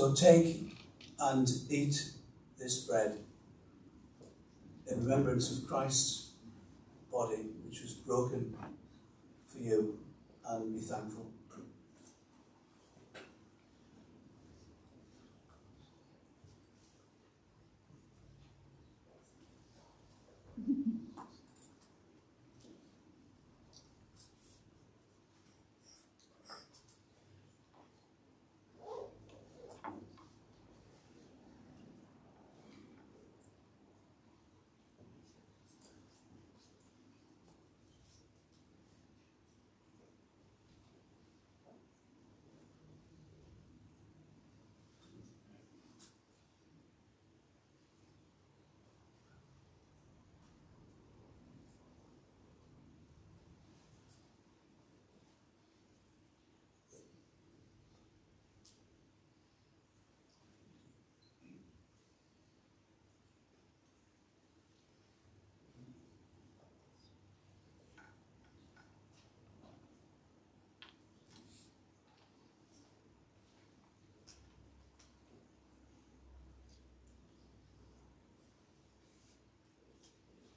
So 0.05 0.13
take 0.13 0.77
and 1.19 1.49
eat 1.67 2.11
this 2.59 2.85
bread 2.85 3.17
in 4.85 5.03
remembrance 5.03 5.51
of 5.51 5.67
Christ's 5.67 6.33
body, 7.11 7.47
which 7.65 7.81
was 7.81 7.95
broken 7.95 8.55
for 9.47 9.57
you, 9.57 9.97
and 10.47 10.75
be 10.75 10.79
thankful. 10.79 11.25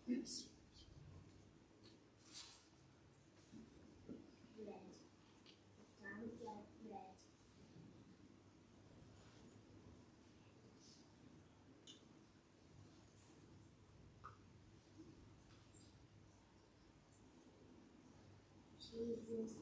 Red. 0.08 0.24
Jesus 18.90 19.52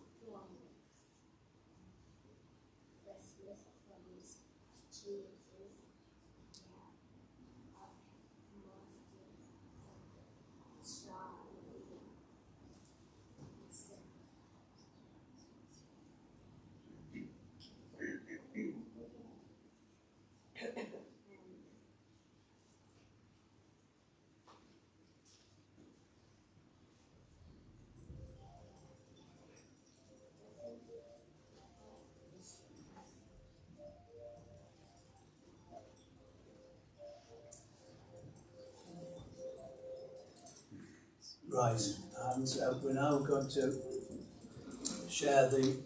Right, 41.77 41.95
and 42.33 42.49
uh, 42.63 42.79
we're 42.83 42.95
now 42.95 43.19
going 43.19 43.51
to 43.51 43.75
share 45.11 45.51
the 45.51 45.77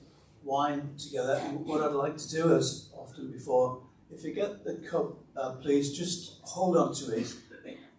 wine 0.45 0.95
together. 0.97 1.43
And 1.45 1.66
what 1.66 1.82
I'd 1.82 1.95
like 1.95 2.16
to 2.16 2.30
do, 2.30 2.55
as 2.55 2.91
often 2.95 3.32
before, 3.32 3.82
if 4.09 4.22
you 4.22 4.32
get 4.32 4.64
the 4.64 4.74
cup, 4.88 5.18
uh, 5.36 5.55
please 5.55 5.99
just 5.99 6.43
hold 6.43 6.76
on 6.76 6.95
to 6.95 7.18
it, 7.18 7.34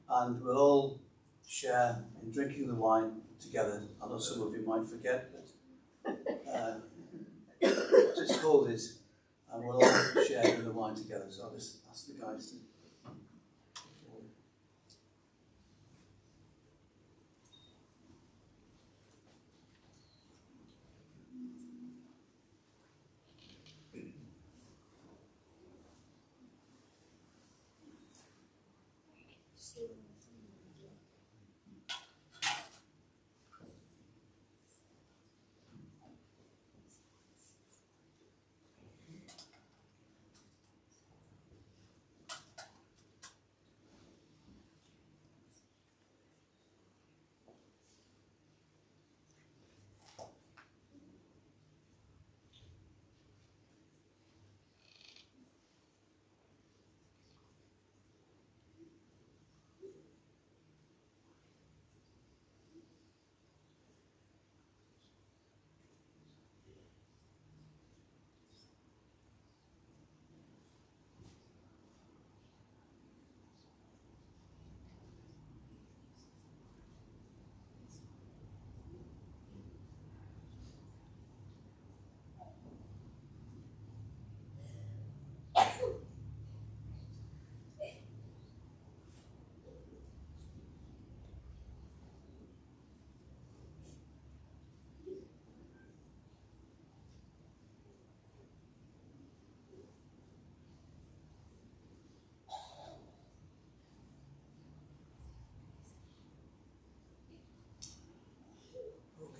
and 0.09 0.41
we'll 0.41 0.57
all 0.57 1.01
share 1.45 2.05
in 2.23 2.31
drinking 2.31 2.67
the 2.67 2.75
wine 2.75 3.11
together. 3.41 3.83
I 4.01 4.07
know 4.07 4.19
some 4.19 4.41
of 4.41 4.53
you 4.53 4.65
might 4.65 4.87
forget, 4.87 5.29
but 5.33 6.17
uh, 6.49 6.75
just 8.15 8.39
hold 8.39 8.69
it, 8.69 8.83
and 9.51 9.65
we'll 9.65 9.83
all 9.83 10.23
share 10.25 10.45
in 10.45 10.63
the 10.63 10.71
wine 10.71 10.95
together. 10.95 11.25
So 11.29 11.43
I'll 11.43 11.53
just 11.53 11.79
ask 11.89 12.07
the 12.07 12.13
guys 12.13 12.51
to. 12.51 12.70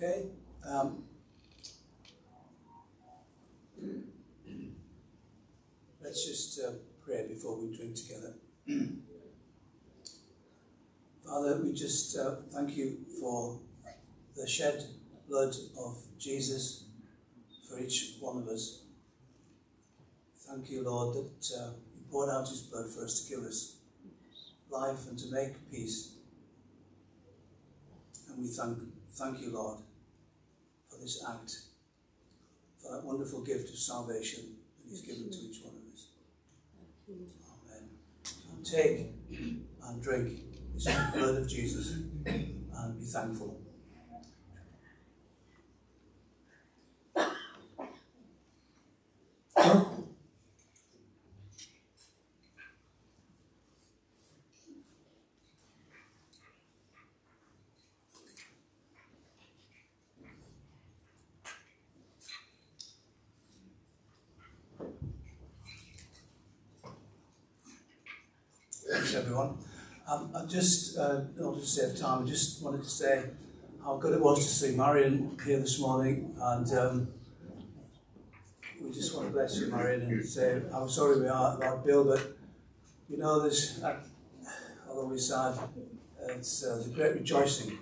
Okay. 0.02 0.26
Um, 0.68 1.04
let's 6.02 6.26
just 6.26 6.58
uh, 6.58 6.72
pray 7.04 7.28
before 7.28 7.56
we 7.56 7.76
drink 7.76 7.94
together. 7.94 8.34
Father, 11.24 11.60
we 11.62 11.72
just 11.72 12.18
uh, 12.18 12.34
thank 12.50 12.76
you 12.76 12.98
for 13.20 13.60
the 14.34 14.44
shed 14.44 14.84
blood 15.28 15.54
of 15.78 16.02
Jesus 16.18 16.86
for 17.68 17.78
each 17.78 18.16
one 18.18 18.38
of 18.38 18.48
us. 18.48 18.80
Thank 20.48 20.68
you, 20.68 20.82
Lord, 20.82 21.14
that 21.14 21.52
uh, 21.60 21.70
you 21.94 22.02
poured 22.10 22.30
out 22.30 22.48
his 22.48 22.62
blood 22.62 22.90
for 22.92 23.04
us 23.04 23.22
to 23.22 23.36
give 23.36 23.44
us 23.44 23.76
life 24.68 25.06
and 25.08 25.16
to 25.20 25.30
make 25.30 25.70
peace. 25.70 26.16
And 28.28 28.42
we 28.42 28.48
thank, 28.48 28.78
thank 29.12 29.40
you, 29.40 29.50
Lord, 29.50 29.78
this 31.02 31.22
act, 31.28 31.52
for 32.80 32.92
that 32.92 33.04
wonderful 33.04 33.42
gift 33.42 33.68
of 33.68 33.76
salvation 33.76 34.56
that 34.78 34.90
He's 34.90 35.02
given 35.02 35.30
to 35.30 35.38
each 35.38 35.62
one 35.62 35.74
of 35.74 35.92
us. 35.92 36.06
Amen. 37.08 37.88
Take 38.64 39.12
and 39.84 40.02
drink. 40.02 40.30
This 40.74 40.86
is 40.86 40.94
blood 41.12 41.36
of 41.36 41.48
Jesus 41.48 41.92
and 41.92 42.98
be 42.98 43.04
thankful. 43.04 43.60
Everyone. 69.14 69.58
Um, 70.08 70.30
I 70.34 70.46
just, 70.46 70.96
uh, 70.96 71.20
order 71.38 71.60
to 71.60 71.66
save 71.66 71.98
time, 71.98 72.22
I 72.22 72.26
just 72.26 72.62
wanted 72.62 72.82
to 72.82 72.88
say 72.88 73.24
how 73.84 73.98
good 73.98 74.14
it 74.14 74.22
was 74.22 74.38
to 74.38 74.50
see 74.50 74.74
Marion 74.74 75.36
here 75.44 75.58
this 75.58 75.78
morning, 75.78 76.34
and 76.40 76.78
um, 76.78 77.08
we 78.80 78.90
just 78.90 79.14
want 79.14 79.28
to 79.28 79.32
bless 79.32 79.58
you, 79.58 79.66
Marion, 79.66 80.02
and 80.02 80.24
say 80.24 80.62
how 80.72 80.86
sorry 80.86 81.20
we 81.20 81.28
are 81.28 81.56
about 81.56 81.84
Bill, 81.84 82.04
but 82.04 82.38
you 83.10 83.18
know, 83.18 83.40
there's, 83.40 83.82
uh, 83.82 83.96
although 84.88 85.08
we're 85.08 85.18
sad, 85.18 85.58
it's 86.28 86.64
uh, 86.64 86.82
a 86.82 86.88
great 86.88 87.14
rejoicing. 87.14 87.78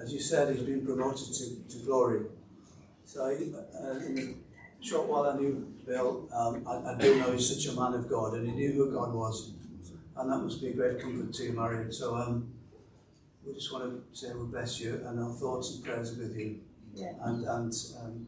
As 0.00 0.14
you 0.14 0.20
said, 0.20 0.54
he's 0.54 0.64
been 0.64 0.86
promoted 0.86 1.26
to, 1.34 1.76
to 1.76 1.84
glory. 1.84 2.22
So, 3.04 3.26
uh, 3.26 3.30
in 3.30 4.14
the 4.14 4.34
short 4.80 5.08
while 5.08 5.26
I 5.26 5.36
knew 5.36 5.74
Bill, 5.86 6.26
um, 6.32 6.66
I, 6.66 6.94
I 6.94 6.98
do 6.98 7.18
know 7.20 7.32
he's 7.32 7.54
such 7.54 7.70
a 7.70 7.78
man 7.78 7.92
of 7.92 8.08
God, 8.08 8.32
and 8.34 8.48
he 8.48 8.54
knew 8.54 8.72
who 8.72 8.92
God 8.92 9.12
was 9.12 9.52
and 10.16 10.30
that 10.30 10.38
must 10.38 10.60
be 10.60 10.68
a 10.68 10.72
great 10.72 11.00
comfort 11.00 11.32
to 11.34 11.44
you, 11.44 11.52
Marion. 11.52 11.92
So 11.92 12.14
um, 12.16 12.48
we 13.44 13.54
just 13.54 13.72
want 13.72 13.84
to 13.84 14.18
say 14.18 14.32
we 14.34 14.46
bless 14.46 14.80
you, 14.80 15.00
and 15.06 15.18
our 15.20 15.32
thoughts 15.32 15.74
and 15.74 15.84
prayers 15.84 16.16
are 16.18 16.22
with 16.22 16.36
you, 16.36 16.60
Yeah. 16.94 17.12
and 17.24 17.44
and 17.44 17.72
um, 18.02 18.26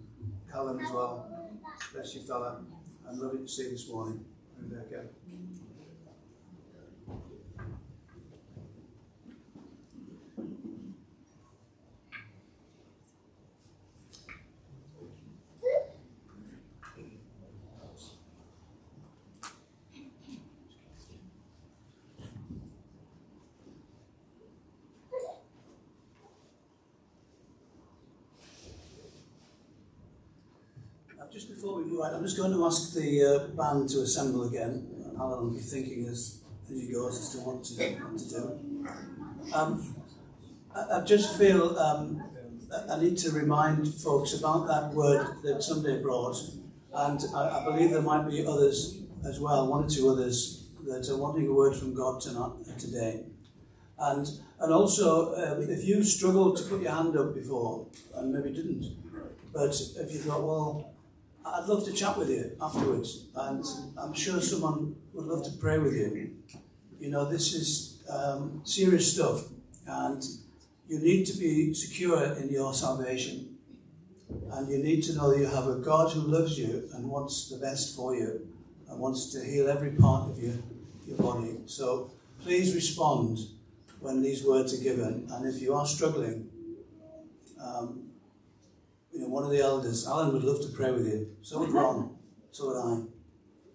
Callum 0.50 0.80
as 0.80 0.90
well. 0.92 1.28
Bless 1.92 2.14
you, 2.14 2.22
fella, 2.22 2.60
and 3.08 3.18
lovely 3.20 3.40
to 3.40 3.48
see 3.48 3.64
you 3.64 3.70
this 3.70 3.88
morning, 3.88 4.24
Rebecca. 4.60 5.04
Uh, 31.20 31.24
Just 31.32 31.48
on, 32.04 32.14
I'm 32.14 32.22
just 32.22 32.36
going 32.36 32.52
to 32.52 32.64
ask 32.66 32.94
the 32.94 33.24
uh, 33.24 33.38
band 33.56 33.88
to 33.90 34.00
assemble 34.00 34.44
again, 34.44 34.86
and 35.04 35.16
Alan 35.18 35.44
will 35.44 35.54
be 35.54 35.60
thinking 35.60 36.06
as, 36.06 36.40
as 36.70 36.76
you 36.76 36.92
goes 36.94 37.18
as 37.18 37.30
to 37.30 37.38
what 37.38 37.64
to, 37.64 37.74
what 38.04 38.18
to 38.18 38.28
do. 38.28 39.54
Um, 39.54 39.96
I, 40.74 40.98
I 40.98 41.04
just 41.04 41.38
feel 41.38 41.78
um, 41.78 42.22
I- 42.72 42.94
I 42.94 43.00
need 43.00 43.16
to 43.18 43.30
remind 43.30 43.86
folks 43.94 44.34
about 44.38 44.66
that 44.66 44.92
word 44.94 45.26
that 45.44 45.62
Sunday 45.62 46.00
brought, 46.02 46.36
and 46.92 47.20
I, 47.34 47.60
I 47.60 47.64
believe 47.64 47.90
there 47.90 48.02
might 48.02 48.28
be 48.28 48.46
others 48.46 48.98
as 49.24 49.40
well, 49.40 49.66
one 49.68 49.84
or 49.84 49.88
two 49.88 50.08
others 50.10 50.64
that 50.86 51.08
are 51.08 51.16
wanting 51.16 51.46
a 51.48 51.52
word 51.52 51.74
from 51.76 51.94
God 51.94 52.20
tonight, 52.20 52.52
today. 52.78 53.24
And 53.98 54.26
and 54.60 54.72
also, 54.72 55.34
um, 55.34 55.62
if 55.70 55.84
you 55.84 56.02
struggled 56.02 56.56
to 56.58 56.64
put 56.64 56.82
your 56.82 56.92
hand 56.92 57.16
up 57.16 57.34
before 57.34 57.86
and 58.14 58.32
maybe 58.32 58.50
didn't, 58.54 58.96
but 59.52 59.80
if 59.98 60.12
you 60.12 60.18
thought, 60.18 60.42
well, 60.42 60.93
I'd 61.46 61.66
love 61.66 61.84
to 61.84 61.92
chat 61.92 62.16
with 62.16 62.30
you 62.30 62.56
afterwards, 62.60 63.26
and 63.36 63.64
I'm 63.98 64.14
sure 64.14 64.40
someone 64.40 64.96
would 65.12 65.26
love 65.26 65.44
to 65.44 65.52
pray 65.58 65.78
with 65.78 65.94
you. 65.94 66.36
You 66.98 67.10
know, 67.10 67.30
this 67.30 67.52
is 67.52 68.02
um, 68.08 68.62
serious 68.64 69.12
stuff, 69.12 69.44
and 69.86 70.22
you 70.88 70.98
need 71.00 71.26
to 71.26 71.36
be 71.36 71.74
secure 71.74 72.32
in 72.34 72.48
your 72.48 72.72
salvation. 72.72 73.56
And 74.52 74.68
you 74.70 74.78
need 74.78 75.02
to 75.04 75.14
know 75.14 75.30
that 75.30 75.38
you 75.38 75.46
have 75.46 75.68
a 75.68 75.76
God 75.76 76.12
who 76.12 76.20
loves 76.20 76.58
you 76.58 76.88
and 76.94 77.08
wants 77.08 77.50
the 77.50 77.58
best 77.58 77.94
for 77.94 78.14
you 78.14 78.48
and 78.88 78.98
wants 78.98 79.32
to 79.32 79.44
heal 79.44 79.68
every 79.68 79.90
part 79.90 80.30
of 80.30 80.42
your, 80.42 80.54
your 81.06 81.18
body. 81.18 81.58
So 81.66 82.10
please 82.40 82.74
respond 82.74 83.38
when 84.00 84.22
these 84.22 84.44
words 84.44 84.72
are 84.78 84.82
given. 84.82 85.28
And 85.30 85.46
if 85.46 85.60
you 85.60 85.74
are 85.74 85.86
struggling, 85.86 86.48
um, 87.62 88.03
you 89.14 89.20
know, 89.20 89.28
one 89.28 89.44
of 89.44 89.50
the 89.50 89.60
elders, 89.60 90.06
Alan 90.06 90.32
would 90.32 90.42
love 90.42 90.60
to 90.62 90.68
pray 90.68 90.90
with 90.90 91.06
you. 91.06 91.28
So 91.42 91.60
would 91.60 91.70
Ron. 91.70 92.16
So 92.50 92.66
would 92.66 92.76
I. 92.76 93.04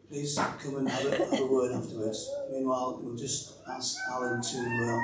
Please 0.09 0.37
come 0.37 0.75
and 0.77 0.89
have 0.89 1.05
a, 1.05 1.17
have 1.17 1.39
a 1.39 1.45
word 1.45 1.71
afterwards. 1.71 2.29
Meanwhile, 2.51 2.99
we'll 3.01 3.15
just 3.15 3.53
ask 3.69 3.95
Alan 4.11 4.41
to 4.41 4.99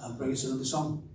uh, 0.00 0.04
uh, 0.04 0.12
bring 0.12 0.32
us 0.32 0.44
another 0.44 0.64
song. 0.64 1.06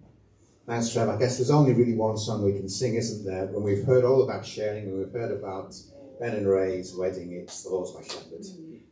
Thanks, 0.68 0.94
Trev. 0.94 1.10
I 1.10 1.18
guess 1.18 1.38
there's 1.38 1.50
only 1.50 1.74
really 1.74 1.96
one 1.96 2.18
song 2.18 2.44
we 2.44 2.54
can 2.54 2.70
sing, 2.70 2.96
isn't 2.96 3.26
there? 3.26 3.48
When 3.48 3.64
we've 3.64 3.84
heard 3.84 4.04
all 4.04 4.24
about 4.24 4.46
sharing 4.46 4.90
and 4.90 4.98
we've 4.98 5.12
heard 5.12 5.32
about 5.32 5.74
Ben 6.20 6.36
and 6.36 6.48
Ray's 6.48 6.94
wedding, 6.94 7.32
it's 7.34 7.64
The 7.64 7.70
Lord's 7.70 7.96
My 7.96 8.04
Shepherd. 8.04 8.46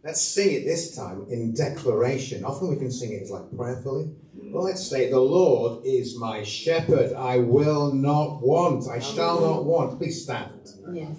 Let's 0.04 0.22
sing 0.22 0.54
it 0.54 0.64
this 0.64 0.96
time 0.96 1.28
in 1.30 1.54
declaration. 1.54 2.44
Often 2.44 2.70
we 2.70 2.78
can 2.78 2.92
sing 2.92 3.12
it 3.12 3.30
like 3.30 3.56
prayerfully. 3.56 4.10
But 4.52 4.62
let's 4.62 4.86
say, 4.86 5.10
The 5.10 5.20
Lord 5.20 5.86
is 5.86 6.18
my 6.18 6.44
shepherd. 6.44 7.14
I 7.14 7.38
will 7.38 7.94
not 7.94 8.42
want. 8.42 8.88
I 8.90 9.00
shall 9.00 9.40
not 9.42 9.66
want. 9.66 9.98
Please 10.00 10.24
stand. 10.24 10.52
Yes. 10.92 11.18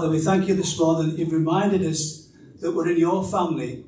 Father, 0.00 0.12
we 0.12 0.20
thank 0.20 0.48
you 0.48 0.54
this 0.54 0.78
morning 0.78 1.10
that 1.10 1.18
you've 1.18 1.30
reminded 1.30 1.82
us 1.84 2.30
that 2.60 2.72
we're 2.72 2.88
in 2.88 2.98
your 2.98 3.22
family. 3.22 3.84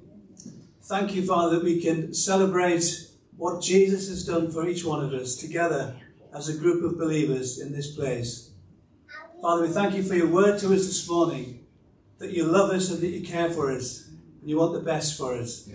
Thank 0.83 1.15
you, 1.15 1.25
Father, 1.25 1.57
that 1.57 1.65
we 1.65 1.81
can 1.81 2.13
celebrate 2.13 3.09
what 3.39 3.63
Jesus 3.63 4.11
has 4.11 4.23
done 4.23 4.51
for 4.51 4.69
each 4.69 4.85
one 4.85 5.03
of 5.03 5.15
us 5.15 5.37
together 5.37 5.97
as 6.35 6.51
a 6.51 6.59
group 6.59 6.85
of 6.85 6.99
believers 6.99 7.59
in 7.59 7.73
this 7.73 7.97
place. 7.97 8.51
Father, 9.41 9.63
we 9.63 9.69
thank 9.69 9.95
you 9.95 10.03
for 10.03 10.15
your 10.15 10.27
word 10.27 10.59
to 10.59 10.75
us 10.75 10.85
this 10.85 11.09
morning, 11.09 11.65
that 12.19 12.31
you 12.31 12.45
love 12.45 12.69
us 12.69 12.91
and 12.91 13.01
that 13.01 13.09
you 13.09 13.27
care 13.27 13.49
for 13.49 13.73
us, 13.73 14.07
and 14.43 14.51
you 14.51 14.59
want 14.59 14.75
the 14.75 14.81
best 14.81 15.17
for 15.17 15.33
us. 15.35 15.67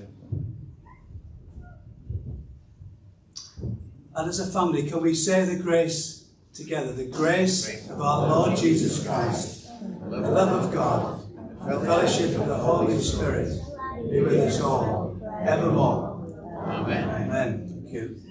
And 4.16 4.30
as 4.30 4.40
a 4.40 4.46
family, 4.46 4.88
can 4.88 5.02
we 5.02 5.16
say 5.16 5.46
the 5.46 5.60
grace 5.60 6.28
together? 6.54 6.94
The 6.94 7.06
grace 7.06 7.90
of 7.90 8.00
our 8.00 8.28
Lord 8.28 8.56
Jesus 8.56 9.04
Christ, 9.04 9.57
the 9.82 10.32
love 10.32 10.66
of 10.66 10.74
God, 10.74 11.22
the 11.68 11.80
fellowship 11.86 12.40
of 12.40 12.48
the 12.48 12.58
Holy 12.58 13.00
Spirit 13.00 13.62
be 14.10 14.22
with 14.22 14.40
us 14.40 14.62
all, 14.62 15.20
evermore. 15.46 16.26
Amen. 16.66 17.10
Amen. 17.10 17.82
Thank 17.84 17.94
you. 17.94 18.27